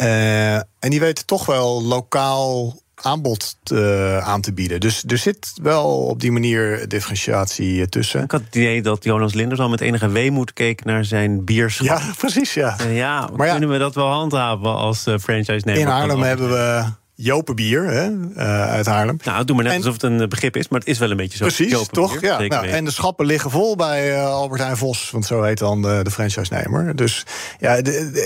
Uh, 0.00 0.54
en 0.54 0.66
die 0.78 1.00
weten 1.00 1.26
toch 1.26 1.46
wel 1.46 1.82
lokaal 1.82 2.76
aanbod 3.02 3.56
te, 3.62 4.20
aan 4.22 4.40
te 4.40 4.52
bieden. 4.52 4.80
Dus 4.80 5.04
er 5.06 5.18
zit 5.18 5.52
wel 5.62 6.06
op 6.06 6.20
die 6.20 6.32
manier 6.32 6.88
differentiatie 6.88 7.88
tussen. 7.88 8.22
Ik 8.22 8.30
had 8.30 8.42
het 8.44 8.54
idee 8.54 8.82
dat 8.82 9.04
Jonas 9.04 9.34
Linders 9.34 9.60
al 9.60 9.68
met 9.68 9.80
enige 9.80 10.08
weemoed 10.08 10.52
keek 10.52 10.84
naar 10.84 11.04
zijn 11.04 11.44
bierschap. 11.44 11.86
Ja, 11.86 12.00
precies, 12.18 12.54
ja. 12.54 12.76
ja, 12.88 13.28
maar 13.36 13.50
kunnen 13.50 13.68
we 13.68 13.78
dat 13.78 13.94
wel 13.94 14.10
handhaven 14.10 14.74
als 14.74 15.02
franchise-nemer? 15.02 15.80
In 15.80 15.86
Haarlem 15.86 16.22
hebben 16.22 16.48
we 16.48 16.84
Jopenbier 17.18 17.84
hè, 17.84 18.10
uh, 18.10 18.68
uit 18.68 18.86
Haarlem. 18.86 19.16
Nou, 19.24 19.44
doe 19.44 19.56
maar 19.56 19.64
net 19.64 19.76
alsof 19.76 19.92
het 19.92 20.02
een 20.02 20.28
begrip 20.28 20.56
is, 20.56 20.68
maar 20.68 20.80
het 20.80 20.88
is 20.88 20.98
wel 20.98 21.10
een 21.10 21.16
beetje 21.16 21.36
zo. 21.36 21.44
Precies, 21.44 21.86
toch? 21.90 22.20
Ja. 22.20 22.40
Nou, 22.40 22.66
en 22.66 22.84
de 22.84 22.90
schappen 22.90 23.26
liggen 23.26 23.50
vol 23.50 23.76
bij 23.76 24.12
uh, 24.12 24.26
Albert 24.26 24.60
Heijn 24.60 24.76
Vos, 24.76 25.10
want 25.10 25.26
zo 25.26 25.42
heet 25.42 25.58
dan 25.58 25.82
de, 25.82 26.00
de 26.02 26.10
franchise-nemer. 26.10 26.96
Dus 26.96 27.26
ja, 27.60 27.74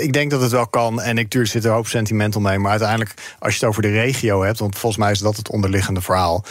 ik 0.01 0.13
denk 0.13 0.31
dat 0.31 0.41
het 0.41 0.51
wel 0.51 0.67
kan. 0.67 1.01
En 1.01 1.15
natuurlijk 1.15 1.53
zit 1.53 1.65
er 1.65 1.71
een 1.71 1.77
hoop 1.77 1.87
sentimental 1.87 2.41
mee. 2.41 2.59
Maar 2.59 2.71
uiteindelijk, 2.71 3.15
als 3.39 3.53
je 3.53 3.61
het 3.61 3.69
over 3.69 3.83
de 3.83 3.91
regio 3.91 4.43
hebt, 4.43 4.59
want 4.59 4.79
volgens 4.79 5.03
mij 5.03 5.11
is 5.11 5.19
dat 5.19 5.37
het 5.37 5.51
onderliggende 5.51 6.01
verhaal, 6.01 6.45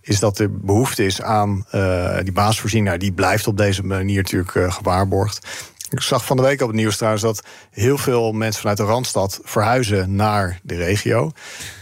is 0.00 0.20
dat 0.20 0.38
er 0.38 0.58
behoefte 0.60 1.04
is 1.04 1.22
aan 1.22 1.66
uh, 1.74 2.18
die 2.22 2.32
basisvoorziening. 2.32 2.88
Nou, 2.88 3.00
die 3.00 3.12
blijft 3.12 3.46
op 3.46 3.56
deze 3.56 3.82
manier 3.82 4.16
natuurlijk 4.16 4.72
gewaarborgd. 4.74 5.46
Ik 5.90 6.00
zag 6.00 6.24
van 6.24 6.36
de 6.36 6.42
week 6.42 6.60
op 6.60 6.68
het 6.68 6.76
nieuws 6.76 6.96
trouwens 6.96 7.22
dat 7.22 7.42
heel 7.70 7.98
veel 7.98 8.32
mensen 8.32 8.60
vanuit 8.60 8.78
de 8.78 8.84
Randstad 8.84 9.40
verhuizen 9.42 10.14
naar 10.14 10.60
de 10.62 10.74
regio. 10.74 11.30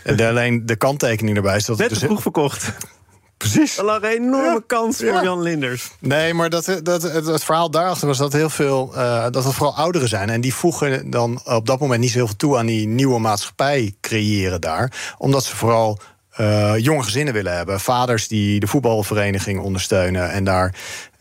En 0.02 0.20
alleen 0.20 0.66
de 0.66 0.76
kanttekening 0.76 1.36
erbij 1.36 1.56
is 1.56 1.64
dat 1.64 1.78
het 1.78 1.88
dus 1.88 1.98
vroeg 1.98 2.22
verkocht. 2.22 2.72
Precies. 3.36 3.78
Er 3.78 3.84
lag 3.84 4.02
een 4.02 4.08
enorme 4.08 4.62
kans 4.66 4.96
voor 4.96 5.22
Jan 5.22 5.42
Linders. 5.42 5.90
Nee, 5.98 6.34
maar 6.34 6.50
dat, 6.50 6.80
dat, 6.82 7.02
het, 7.02 7.26
het 7.26 7.44
verhaal 7.44 7.70
daarachter 7.70 8.06
was 8.06 8.18
dat 8.18 8.32
heel 8.32 8.50
veel. 8.50 8.92
Uh, 8.94 9.26
dat 9.30 9.44
het 9.44 9.54
vooral 9.54 9.76
ouderen 9.76 10.08
zijn. 10.08 10.30
En 10.30 10.40
die 10.40 10.54
voegen 10.54 11.10
dan 11.10 11.40
op 11.44 11.66
dat 11.66 11.80
moment 11.80 12.00
niet 12.00 12.10
zo 12.10 12.16
heel 12.16 12.26
veel 12.26 12.36
toe 12.36 12.58
aan 12.58 12.66
die 12.66 12.86
nieuwe 12.86 13.18
maatschappij 13.18 13.94
creëren 14.00 14.60
daar. 14.60 15.14
Omdat 15.18 15.44
ze 15.44 15.56
vooral 15.56 15.98
uh, 16.40 16.72
jonge 16.76 17.02
gezinnen 17.02 17.34
willen 17.34 17.56
hebben. 17.56 17.80
Vaders 17.80 18.28
die 18.28 18.60
de 18.60 18.66
voetbalvereniging 18.66 19.60
ondersteunen 19.60 20.30
en 20.30 20.44
daar 20.44 20.74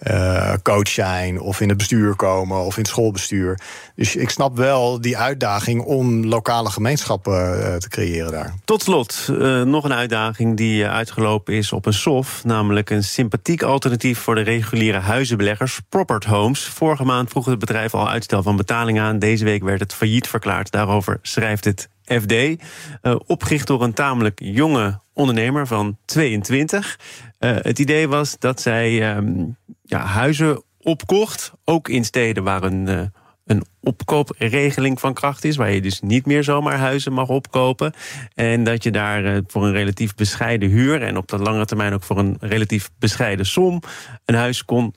uh, 0.08 0.54
coach 0.63 0.88
zijn 0.88 1.39
of 1.39 1.62
in 1.62 1.69
het 1.69 1.78
bestuur 1.78 2.15
komen 2.15 2.58
of 2.58 2.76
in 2.76 2.82
het 2.82 2.91
schoolbestuur. 2.91 3.60
Dus 3.95 4.15
ik 4.15 4.30
snap 4.30 4.58
wel 4.58 5.02
die 5.02 5.17
uitdaging 5.17 5.82
om 5.82 6.26
lokale 6.26 6.69
gemeenschappen 6.69 7.60
uh, 7.60 7.76
te 7.76 7.89
creëren 7.89 8.32
daar. 8.32 8.54
Tot 8.65 8.82
slot, 8.82 9.28
nog 9.65 9.84
een 9.84 9.93
uitdaging 9.93 10.58
die 10.58 10.88
uitgelopen 10.88 11.54
is 11.54 11.71
op 11.71 11.86
een 11.86 11.93
SOF, 11.93 12.43
namelijk 12.43 12.89
een 12.89 13.04
sympathiek 13.04 13.62
alternatief 13.62 14.19
voor 14.19 14.36
de 14.36 14.41
reguliere 14.41 14.99
huizenbeleggers, 14.99 15.80
Proppert 15.89 16.23
Homes. 16.23 16.63
Vorige 16.63 17.04
maand 17.04 17.30
vroeg 17.30 17.45
het 17.45 17.60
bedrijf 17.60 17.93
al 17.93 18.10
uitstel 18.10 18.43
van 18.43 18.56
betaling 18.56 18.99
aan. 18.99 19.19
Deze 19.19 19.43
week 19.43 19.63
werd 19.63 19.80
het 19.80 19.93
failliet 19.93 20.28
verklaard. 20.28 20.71
Daarover 20.71 21.19
schrijft 21.21 21.65
het 21.65 21.89
FD. 22.06 22.34
Uh, 22.34 23.16
opgericht 23.26 23.68
door 23.68 23.84
een 23.84 23.94
tamelijk 23.94 24.39
jonge 24.44 25.00
ondernemer 25.13 25.68
van 25.68 25.98
22. 26.06 27.00
Uh, 27.39 27.56
het 27.62 27.80
idee 27.80 28.08
was 28.08 28.36
dat 28.39 28.62
zij 28.62 29.16
um, 29.16 29.58
ja, 29.82 30.06
huizen 30.06 30.63
opkocht, 30.82 31.52
ook 31.63 31.89
in 31.89 32.06
steden 32.06 32.44
waar 32.44 32.63
een 32.63 32.88
uh, 32.89 33.02
een 33.46 33.63
opkoopregeling 33.82 35.00
van 35.00 35.13
kracht 35.13 35.44
is, 35.44 35.56
waar 35.56 35.72
je 35.72 35.82
dus 35.82 36.02
niet 36.02 36.26
meer 36.26 36.44
zomaar 36.44 36.78
huizen 36.78 37.13
mag 37.13 37.28
opkopen. 37.28 37.94
En 38.34 38.63
dat 38.63 38.84
je 38.84 38.92
daar 38.92 39.26
eh, 39.26 39.42
voor 39.48 39.66
een 39.66 39.72
relatief 39.72 40.16
bescheiden 40.16 40.70
huur 40.70 41.02
en 41.02 41.18
op 41.18 41.28
de 41.28 41.38
lange 41.38 41.66
termijn 41.66 41.94
ook 41.94 42.04
voor 42.04 42.18
een 42.18 42.38
relatief 42.39 42.89
bescheiden 43.00 43.46
som 43.46 43.82
een 44.26 44.36
huis 44.36 44.66
kon 44.66 44.94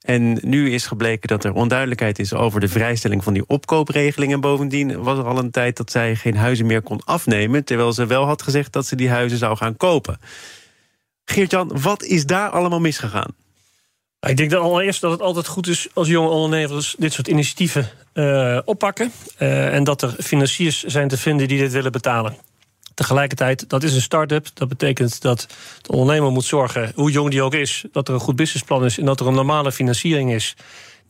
En 0.00 0.38
nu 0.42 0.72
is 0.72 0.86
gebleken 0.86 1.28
dat 1.28 1.44
er 1.44 1.52
onduidelijkheid 1.52 2.18
is 2.18 2.34
over 2.34 2.60
de 2.60 2.68
vrijstelling 2.68 3.24
van 3.24 3.32
die 3.32 3.46
opkoopregeling. 3.46 4.32
En 4.32 4.40
bovendien 4.40 5.02
was 5.02 5.18
er 5.18 5.24
al 5.24 5.38
een 5.38 5.50
tijd 5.50 5.76
dat 5.76 5.90
zij 5.90 6.16
geen 6.16 6.36
huizen 6.36 6.66
meer 6.66 6.82
kon 6.82 7.00
afnemen, 7.04 7.64
terwijl 7.64 7.92
ze 7.92 8.06
wel 8.06 8.24
had 8.24 8.42
gezegd 8.42 8.72
dat 8.72 8.86
ze 8.86 8.96
die 8.96 9.10
huizen 9.10 9.38
zou 9.38 9.56
gaan 9.56 9.76
kopen. 9.76 10.20
Geert-Jan, 11.24 11.80
wat 11.80 12.02
is 12.02 12.26
daar 12.26 12.50
allemaal 12.50 12.80
misgegaan? 12.80 13.34
Ik 14.20 14.36
denk 14.36 14.50
dat 14.50 14.62
allereerst 14.62 15.00
dat 15.00 15.10
het 15.10 15.20
altijd 15.20 15.46
goed 15.46 15.66
is 15.66 15.88
als 15.92 16.08
jonge 16.08 16.28
ondernemers 16.28 16.94
dit 16.98 17.12
soort 17.12 17.28
initiatieven 17.28 17.90
uh, 18.14 18.58
oppakken. 18.64 19.12
Uh, 19.38 19.74
en 19.74 19.84
dat 19.84 20.02
er 20.02 20.14
financiers 20.18 20.82
zijn 20.82 21.08
te 21.08 21.16
vinden 21.16 21.48
die 21.48 21.58
dit 21.58 21.72
willen 21.72 21.92
betalen. 21.92 22.36
Tegelijkertijd, 22.96 23.68
dat 23.68 23.82
is 23.82 23.94
een 23.94 24.00
start-up. 24.00 24.46
Dat 24.54 24.68
betekent 24.68 25.22
dat 25.22 25.46
de 25.82 25.92
ondernemer 25.92 26.30
moet 26.30 26.44
zorgen, 26.44 26.92
hoe 26.94 27.10
jong 27.10 27.30
die 27.30 27.42
ook 27.42 27.54
is, 27.54 27.84
dat 27.92 28.08
er 28.08 28.14
een 28.14 28.20
goed 28.20 28.36
businessplan 28.36 28.84
is 28.84 28.98
en 28.98 29.04
dat 29.04 29.20
er 29.20 29.26
een 29.26 29.34
normale 29.34 29.72
financiering 29.72 30.32
is 30.32 30.54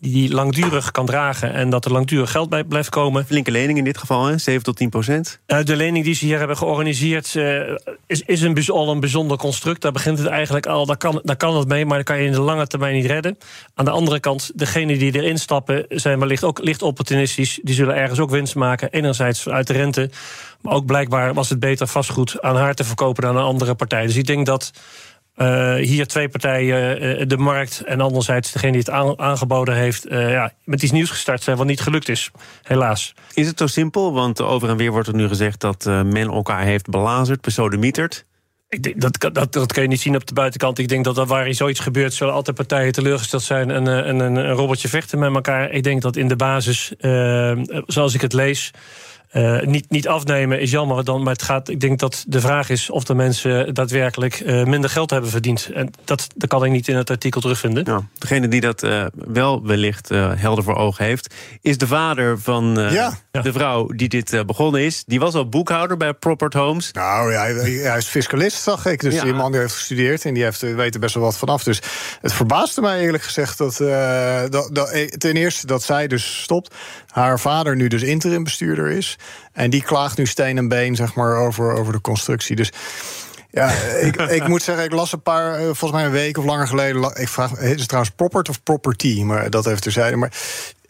die 0.01 0.13
die 0.13 0.35
langdurig 0.35 0.91
kan 0.91 1.07
dragen 1.07 1.53
en 1.53 1.71
dat 1.71 1.85
er 1.85 1.93
langdurig 1.93 2.31
geld 2.31 2.49
bij 2.49 2.65
blijft 2.65 2.89
komen. 2.89 3.27
Flinke 3.27 3.51
lening 3.51 3.79
in 3.79 3.85
dit 3.85 3.99
geval, 3.99 4.27
hè? 4.27 4.39
7 4.39 4.63
tot 4.63 4.77
10 4.77 4.89
procent. 4.89 5.41
Uh, 5.47 5.65
de 5.65 5.77
lening 5.77 6.05
die 6.05 6.15
ze 6.15 6.25
hier 6.25 6.39
hebben 6.39 6.57
georganiseerd 6.57 7.35
uh, 7.35 7.61
is, 8.07 8.23
is 8.23 8.41
een, 8.41 8.69
al 8.69 8.91
een 8.91 9.01
bijzonder 9.01 9.37
construct. 9.37 9.81
Daar 9.81 9.93
begint 9.93 10.19
het 10.19 10.27
eigenlijk 10.27 10.67
al, 10.67 10.87
daar 10.87 10.97
kan, 10.97 11.21
daar 11.23 11.37
kan 11.37 11.57
het 11.57 11.69
mee, 11.69 11.87
maar 11.87 11.97
dat 11.97 12.07
kan 12.07 12.19
je 12.19 12.27
in 12.27 12.33
de 12.33 12.41
lange 12.41 12.67
termijn 12.67 12.95
niet 12.95 13.07
redden. 13.07 13.39
Aan 13.75 13.85
de 13.85 13.91
andere 13.91 14.21
kant, 14.21 14.51
degenen 14.55 14.99
die 14.99 15.15
erin 15.15 15.39
stappen 15.39 15.85
zijn 15.89 16.19
wellicht 16.19 16.45
ook 16.45 16.59
licht 16.63 16.83
opportunistisch. 16.83 17.61
Die 17.63 17.75
zullen 17.75 17.95
ergens 17.95 18.19
ook 18.19 18.31
winst 18.31 18.55
maken. 18.55 18.91
Enerzijds 18.91 19.49
uit 19.49 19.67
de 19.67 19.73
rente, 19.73 20.11
maar 20.61 20.75
ook 20.75 20.87
blijkbaar 20.87 21.35
was 21.35 21.49
het 21.49 21.61
beter 21.61 21.87
vastgoed 21.87 22.43
aan 22.43 22.57
haar 22.57 22.75
te 22.75 22.85
verkopen 22.85 23.23
dan 23.23 23.31
aan 23.31 23.37
een 23.37 23.49
andere 23.49 23.75
partij. 23.75 24.07
Dus 24.07 24.17
ik 24.17 24.27
denk 24.27 24.47
dat 24.47 24.73
uh, 25.37 25.75
hier 25.75 26.07
twee 26.07 26.29
partijen, 26.29 27.03
uh, 27.21 27.27
de 27.27 27.37
markt 27.37 27.83
en 27.85 28.01
anderzijds 28.01 28.53
degene 28.53 28.73
die 28.73 28.81
het 28.81 29.19
aangeboden 29.19 29.75
heeft, 29.75 30.07
uh, 30.07 30.31
ja, 30.31 30.53
met 30.65 30.83
iets 30.83 30.93
nieuws 30.93 31.11
gestart 31.11 31.43
zijn 31.43 31.57
wat 31.57 31.67
niet 31.67 31.81
gelukt 31.81 32.09
is, 32.09 32.31
helaas. 32.63 33.15
Is 33.35 33.47
het 33.47 33.59
zo 33.59 33.67
simpel? 33.67 34.13
Want 34.13 34.41
over 34.41 34.69
en 34.69 34.77
weer 34.77 34.91
wordt 34.91 35.09
er 35.09 35.15
nu 35.15 35.29
gezegd 35.29 35.61
dat 35.61 35.85
men 35.85 36.29
elkaar 36.29 36.63
heeft 36.63 36.91
belazerd, 36.91 37.41
besodemieterd. 37.41 38.25
Ik 38.69 38.83
denk, 38.83 39.01
dat, 39.01 39.35
dat, 39.35 39.53
dat 39.53 39.73
kun 39.73 39.83
je 39.83 39.89
niet 39.89 40.01
zien 40.01 40.17
op 40.17 40.27
de 40.27 40.35
buitenkant. 40.35 40.79
Ik 40.79 40.89
denk 40.89 41.05
dat, 41.05 41.15
dat 41.15 41.29
waar 41.29 41.55
zoiets 41.55 41.81
gebeurt, 41.81 42.15
zullen 42.15 42.35
altijd 42.35 42.57
partijen 42.57 42.93
teleurgesteld 42.93 43.43
zijn 43.43 43.71
en, 43.71 43.89
en, 43.89 44.21
en 44.21 44.37
een 44.37 44.53
robotje 44.53 44.89
vechten 44.89 45.19
met 45.19 45.35
elkaar. 45.35 45.71
Ik 45.71 45.83
denk 45.83 46.03
dat 46.03 46.17
in 46.17 46.29
de 46.29 46.37
basis, 46.37 46.93
zoals 47.87 48.15
ik 48.15 48.21
het 48.21 48.33
lees. 48.33 48.71
Uh, 49.33 49.61
niet, 49.61 49.91
niet 49.91 50.09
afnemen 50.09 50.61
is 50.61 50.71
jammer 50.71 51.05
dan, 51.05 51.23
maar 51.23 51.33
het 51.33 51.43
gaat, 51.43 51.69
ik 51.69 51.81
denk 51.81 51.99
dat 51.99 52.25
de 52.29 52.41
vraag 52.41 52.69
is 52.69 52.91
of 52.91 53.05
de 53.05 53.15
mensen 53.15 53.75
daadwerkelijk 53.75 54.41
uh, 54.41 54.65
minder 54.65 54.91
geld 54.91 55.11
hebben 55.11 55.31
verdiend. 55.31 55.71
En 55.75 55.91
dat, 56.05 56.27
dat 56.35 56.49
kan 56.49 56.65
ik 56.65 56.71
niet 56.71 56.89
in 56.89 56.97
het 56.97 57.11
artikel 57.11 57.41
terugvinden. 57.41 57.85
Nou, 57.85 58.03
degene 58.19 58.49
die 58.49 58.61
dat 58.61 58.83
uh, 58.83 59.07
wel 59.15 59.67
wellicht 59.67 60.09
helder 60.09 60.65
voor 60.65 60.75
ogen 60.75 61.05
heeft, 61.05 61.35
is 61.61 61.79
de 61.79 61.87
vader 61.87 62.39
van 62.39 62.65
ja. 62.91 63.13
de 63.31 63.53
vrouw 63.53 63.87
die 63.87 64.09
dit 64.09 64.47
begonnen 64.47 64.81
is. 64.81 65.05
Die 65.07 65.21
was 65.21 65.35
al 65.35 65.49
boekhouder 65.49 65.97
bij 65.97 66.13
Propert 66.13 66.55
Homes. 66.55 66.93
Nou 66.93 67.33
ja, 67.33 67.43
hij, 67.43 67.97
is 67.97 68.07
fiscalist, 68.07 68.63
zag 68.63 68.87
ik. 68.87 69.01
Dus 69.01 69.15
ja. 69.15 69.25
die 69.25 69.35
man 69.35 69.53
die 69.53 69.61
heeft 69.61 69.75
gestudeerd 69.75 70.25
en 70.25 70.35
die 70.35 70.43
heeft, 70.43 70.61
weet 70.61 70.95
er 70.95 71.01
best 71.01 71.15
wel 71.15 71.25
wat 71.25 71.39
vanaf. 71.39 71.63
Dus 71.63 71.81
het 72.21 72.33
verbaasde 72.33 72.81
mij 72.81 73.01
eerlijk 73.01 73.23
gezegd 73.23 73.59
dat, 73.59 73.77
dat, 74.51 74.69
dat 74.73 75.11
ten 75.19 75.37
eerste 75.37 75.67
dat 75.67 75.83
zij 75.83 76.07
dus 76.07 76.43
stopt. 76.43 76.75
Haar 77.07 77.41
vader 77.41 77.77
nu 77.77 77.89
dus 77.89 78.03
interim 78.03 78.45
bestuurder 78.45 78.91
is. 78.91 79.17
En 79.53 79.71
die 79.71 79.83
klaagt 79.83 80.17
nu 80.17 80.27
steen 80.27 80.59
en 80.59 80.69
been, 80.69 80.97
zeg 80.97 81.15
maar, 81.15 81.37
over, 81.37 81.73
over 81.73 81.93
de 81.93 82.01
constructie. 82.01 82.57
Dus 82.57 82.73
ja, 83.57 83.71
ik, 84.01 84.17
ik 84.17 84.49
moet 84.49 84.63
zeggen, 84.63 84.85
ik 84.85 84.93
las 84.93 85.13
een 85.13 85.23
paar, 85.23 85.55
eh, 85.55 85.63
volgens 85.65 85.93
mij 85.93 86.05
een 86.05 86.11
week 86.11 86.39
of 86.39 86.45
langer 86.45 86.67
geleden. 86.67 87.13
Ik 87.15 87.29
vraag, 87.29 87.59
is 87.59 87.71
het 87.71 87.89
trouwens 87.89 88.15
Propert 88.17 88.49
of 88.49 88.63
Property? 88.63 89.23
Maar 89.23 89.51
dat 89.51 89.67
even 89.67 89.81
terzijde. 89.81 90.17
Maar 90.17 90.33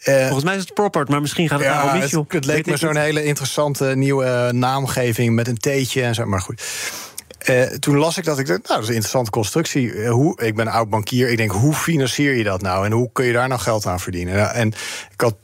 uh, 0.04 0.22
Volgens 0.22 0.44
mij 0.44 0.54
is 0.54 0.60
het 0.60 0.74
Propert, 0.74 1.08
maar 1.08 1.20
misschien 1.20 1.48
gaat 1.48 1.58
het 1.58 1.68
ja, 1.68 1.84
nou 1.84 1.98
het, 1.98 2.32
het 2.32 2.44
leek 2.44 2.66
me 2.66 2.76
zo'n 2.76 2.96
hele 2.96 3.24
interessante 3.24 3.84
nieuwe 3.84 4.24
eh, 4.24 4.50
naamgeving 4.50 5.34
met 5.34 5.48
een 5.48 5.56
theetje 5.56 6.02
en 6.02 6.14
zo. 6.14 6.26
Maar 6.26 6.40
goed. 6.40 6.62
Uh, 7.50 7.62
toen 7.62 7.96
las 7.96 8.18
ik 8.18 8.24
dat 8.24 8.38
ik 8.38 8.46
dacht, 8.46 8.62
nou, 8.62 8.72
dat 8.74 8.82
is 8.82 8.88
een 8.88 8.94
interessante 8.94 9.30
constructie. 9.30 10.08
hoe, 10.08 10.42
ik 10.42 10.56
ben 10.56 10.68
oud 10.68 10.90
bankier. 10.90 11.28
Ik 11.28 11.36
denk, 11.36 11.50
hoe 11.50 11.74
financier 11.74 12.34
je 12.34 12.44
dat 12.44 12.62
nou? 12.62 12.86
En 12.86 12.92
hoe 12.92 13.10
kun 13.12 13.24
je 13.24 13.32
daar 13.32 13.48
nou 13.48 13.60
geld 13.60 13.86
aan 13.86 14.00
verdienen? 14.00 14.54
en 14.54 14.68
ik 15.12 15.20
had 15.20 15.34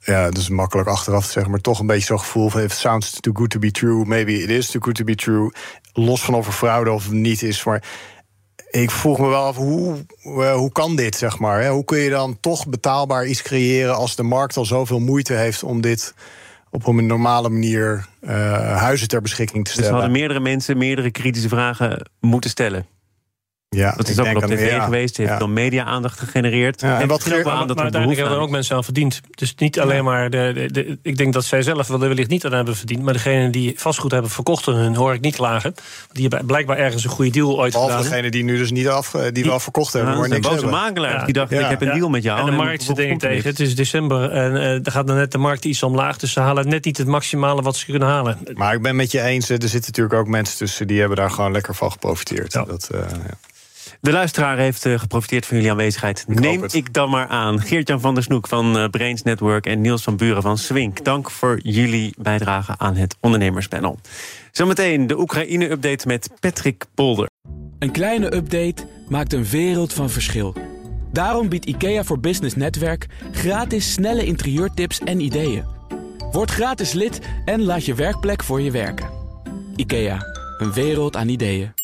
ja, 0.00 0.30
is 0.30 0.48
makkelijk 0.48 0.88
achteraf 0.88 1.26
te 1.26 1.32
zeggen, 1.32 1.50
maar 1.50 1.60
toch 1.60 1.80
een 1.80 1.86
beetje 1.86 2.06
zo'n 2.06 2.18
gevoel 2.18 2.48
van: 2.48 2.60
if 2.60 2.72
it 2.72 2.78
sounds 2.78 3.20
too 3.20 3.34
good 3.34 3.50
to 3.50 3.58
be 3.58 3.70
true, 3.70 4.04
maybe 4.04 4.42
it 4.42 4.50
is 4.50 4.70
too 4.70 4.80
good 4.82 4.94
to 4.94 5.04
be 5.04 5.14
true. 5.14 5.52
Los 5.92 6.24
van 6.24 6.34
of 6.34 6.46
er 6.46 6.52
fraude 6.52 6.90
of 6.90 7.10
niet 7.10 7.42
is. 7.42 7.64
Maar 7.64 7.82
ik 8.70 8.90
vroeg 8.90 9.18
me 9.18 9.28
wel 9.28 9.44
af, 9.44 9.56
hoe, 9.56 10.04
uh, 10.24 10.54
hoe 10.54 10.72
kan 10.72 10.96
dit, 10.96 11.14
zeg 11.16 11.38
maar? 11.38 11.66
Hoe 11.66 11.84
kun 11.84 11.98
je 11.98 12.10
dan 12.10 12.40
toch 12.40 12.68
betaalbaar 12.68 13.26
iets 13.26 13.42
creëren 13.42 13.94
als 13.94 14.16
de 14.16 14.22
markt 14.22 14.56
al 14.56 14.64
zoveel 14.64 15.00
moeite 15.00 15.32
heeft 15.32 15.62
om 15.62 15.80
dit 15.80 16.14
op 16.70 16.86
een 16.86 17.06
normale 17.06 17.48
manier 17.48 18.06
uh, 18.20 18.30
huizen 18.76 19.08
ter 19.08 19.22
beschikking 19.22 19.64
te 19.64 19.70
stellen? 19.70 19.90
Dus 19.90 20.00
hadden 20.00 20.18
meerdere 20.18 20.40
mensen 20.40 20.78
meerdere 20.78 21.10
kritische 21.10 21.48
vragen 21.48 22.10
moeten 22.20 22.50
stellen. 22.50 22.86
Ja, 23.76 23.94
dat 23.96 24.08
is 24.08 24.18
ook 24.18 24.36
op 24.36 24.44
tv 24.44 24.80
geweest, 24.80 25.16
heeft 25.16 25.38
dan 25.38 25.52
media-aandacht 25.52 26.18
gegenereerd. 26.18 26.82
en 26.82 27.08
wat 27.08 27.32
ook 27.32 27.46
aan 27.46 27.66
dat 27.66 27.76
maar 27.76 27.84
uiteindelijk 27.84 28.20
hebben 28.20 28.38
er 28.38 28.42
ook 28.42 28.50
mensen 28.50 28.76
aan 28.76 28.84
verdiend. 28.84 29.20
Dus 29.30 29.54
niet 29.54 29.80
alleen 29.80 30.04
maar. 30.04 30.30
De, 30.30 30.68
de, 30.72 30.98
ik 31.02 31.16
denk 31.16 31.32
dat 31.32 31.44
zij 31.44 31.62
zelf 31.62 31.88
wel 31.88 31.98
wellicht 31.98 32.28
niet 32.28 32.44
aan 32.44 32.52
hebben 32.52 32.76
verdiend. 32.76 33.02
Maar 33.02 33.12
degene 33.12 33.50
die 33.50 33.72
vastgoed 33.76 34.10
hebben 34.10 34.30
verkocht, 34.30 34.66
hun 34.66 34.94
hoor 34.94 35.14
ik 35.14 35.20
niet 35.20 35.34
klagen. 35.34 35.74
Die 36.12 36.26
hebben 36.28 36.46
blijkbaar 36.46 36.76
ergens 36.76 37.04
een 37.04 37.10
goede 37.10 37.30
deal 37.30 37.58
ooit 37.58 37.72
Behalve 37.72 37.94
gedaan. 37.94 38.10
degene 38.10 38.30
die 38.30 38.44
nu 38.44 38.56
dus 38.56 38.70
niet 38.70 38.88
af, 38.88 39.14
eh, 39.14 39.22
die, 39.32 39.44
wel 39.44 39.60
verkocht 39.60 39.92
hebben. 39.92 40.18
maar 40.18 40.28
niks 40.28 40.48
boze 40.48 40.66
makelaar 40.66 41.24
die 41.24 41.34
dacht, 41.34 41.52
ik 41.52 41.58
heb 41.58 41.80
een 41.80 41.92
deal 41.92 42.08
met 42.08 42.22
jou. 42.22 42.40
En 42.40 42.46
de 42.46 42.52
markt 42.52 42.82
zit 42.82 42.96
denk 42.96 43.20
tegen. 43.20 43.50
Het 43.50 43.60
is 43.60 43.74
december 43.74 44.30
en 44.30 44.52
uh, 44.52 44.86
er 44.86 44.92
gaat 44.92 45.06
dan 45.06 45.16
net 45.16 45.32
de 45.32 45.38
markt 45.38 45.64
iets 45.64 45.82
omlaag. 45.82 46.16
Dus 46.16 46.32
ze 46.32 46.40
halen 46.40 46.68
net 46.68 46.84
niet 46.84 46.98
het 46.98 47.06
maximale 47.06 47.62
wat 47.62 47.76
ze 47.76 47.84
kunnen 47.84 48.08
halen. 48.08 48.38
Maar 48.54 48.74
ik 48.74 48.82
ben 48.82 48.96
met 48.96 49.10
je 49.10 49.22
eens, 49.22 49.48
er 49.48 49.58
zitten 49.60 49.80
natuurlijk 49.80 50.14
ook 50.14 50.26
mensen 50.26 50.56
tussen 50.56 50.86
die 50.86 50.98
hebben 50.98 51.16
daar 51.16 51.30
gewoon 51.30 51.52
lekker 51.52 51.74
van 51.74 51.92
geprofiteerd. 51.92 52.52
Dat, 52.52 52.88
uh, 52.94 53.00
de 54.00 54.12
luisteraar 54.12 54.58
heeft 54.58 54.84
uh, 54.84 54.98
geprofiteerd 54.98 55.46
van 55.46 55.56
jullie 55.56 55.70
aanwezigheid. 55.72 56.24
Neem 56.28 56.64
ik 56.70 56.92
dan 56.92 57.10
maar 57.10 57.26
aan. 57.26 57.60
Geert-Jan 57.60 58.00
van 58.00 58.14
der 58.14 58.22
Snoek 58.22 58.48
van 58.48 58.76
uh, 58.76 58.88
Brains 58.88 59.22
Network 59.22 59.66
en 59.66 59.80
Niels 59.80 60.02
van 60.02 60.16
Buren 60.16 60.42
van 60.42 60.58
Swink. 60.58 61.04
Dank 61.04 61.30
voor 61.30 61.60
jullie 61.62 62.14
bijdrage 62.18 62.74
aan 62.78 62.96
het 62.96 63.16
ondernemerspanel. 63.20 63.98
Zometeen 64.52 65.06
de 65.06 65.18
Oekraïne-update 65.18 66.06
met 66.06 66.30
Patrick 66.40 66.84
Polder. 66.94 67.28
Een 67.78 67.90
kleine 67.90 68.34
update 68.34 68.86
maakt 69.08 69.32
een 69.32 69.44
wereld 69.44 69.92
van 69.92 70.10
verschil. 70.10 70.54
Daarom 71.12 71.48
biedt 71.48 71.64
IKEA 71.64 72.04
voor 72.04 72.20
Business 72.20 72.56
Netwerk 72.56 73.06
gratis 73.32 73.92
snelle 73.92 74.24
interieurtips 74.24 74.98
en 74.98 75.20
ideeën. 75.20 75.64
Word 76.32 76.50
gratis 76.50 76.92
lid 76.92 77.20
en 77.44 77.62
laat 77.62 77.84
je 77.84 77.94
werkplek 77.94 78.42
voor 78.42 78.60
je 78.60 78.70
werken. 78.70 79.10
IKEA, 79.76 80.18
een 80.58 80.72
wereld 80.72 81.16
aan 81.16 81.28
ideeën. 81.28 81.79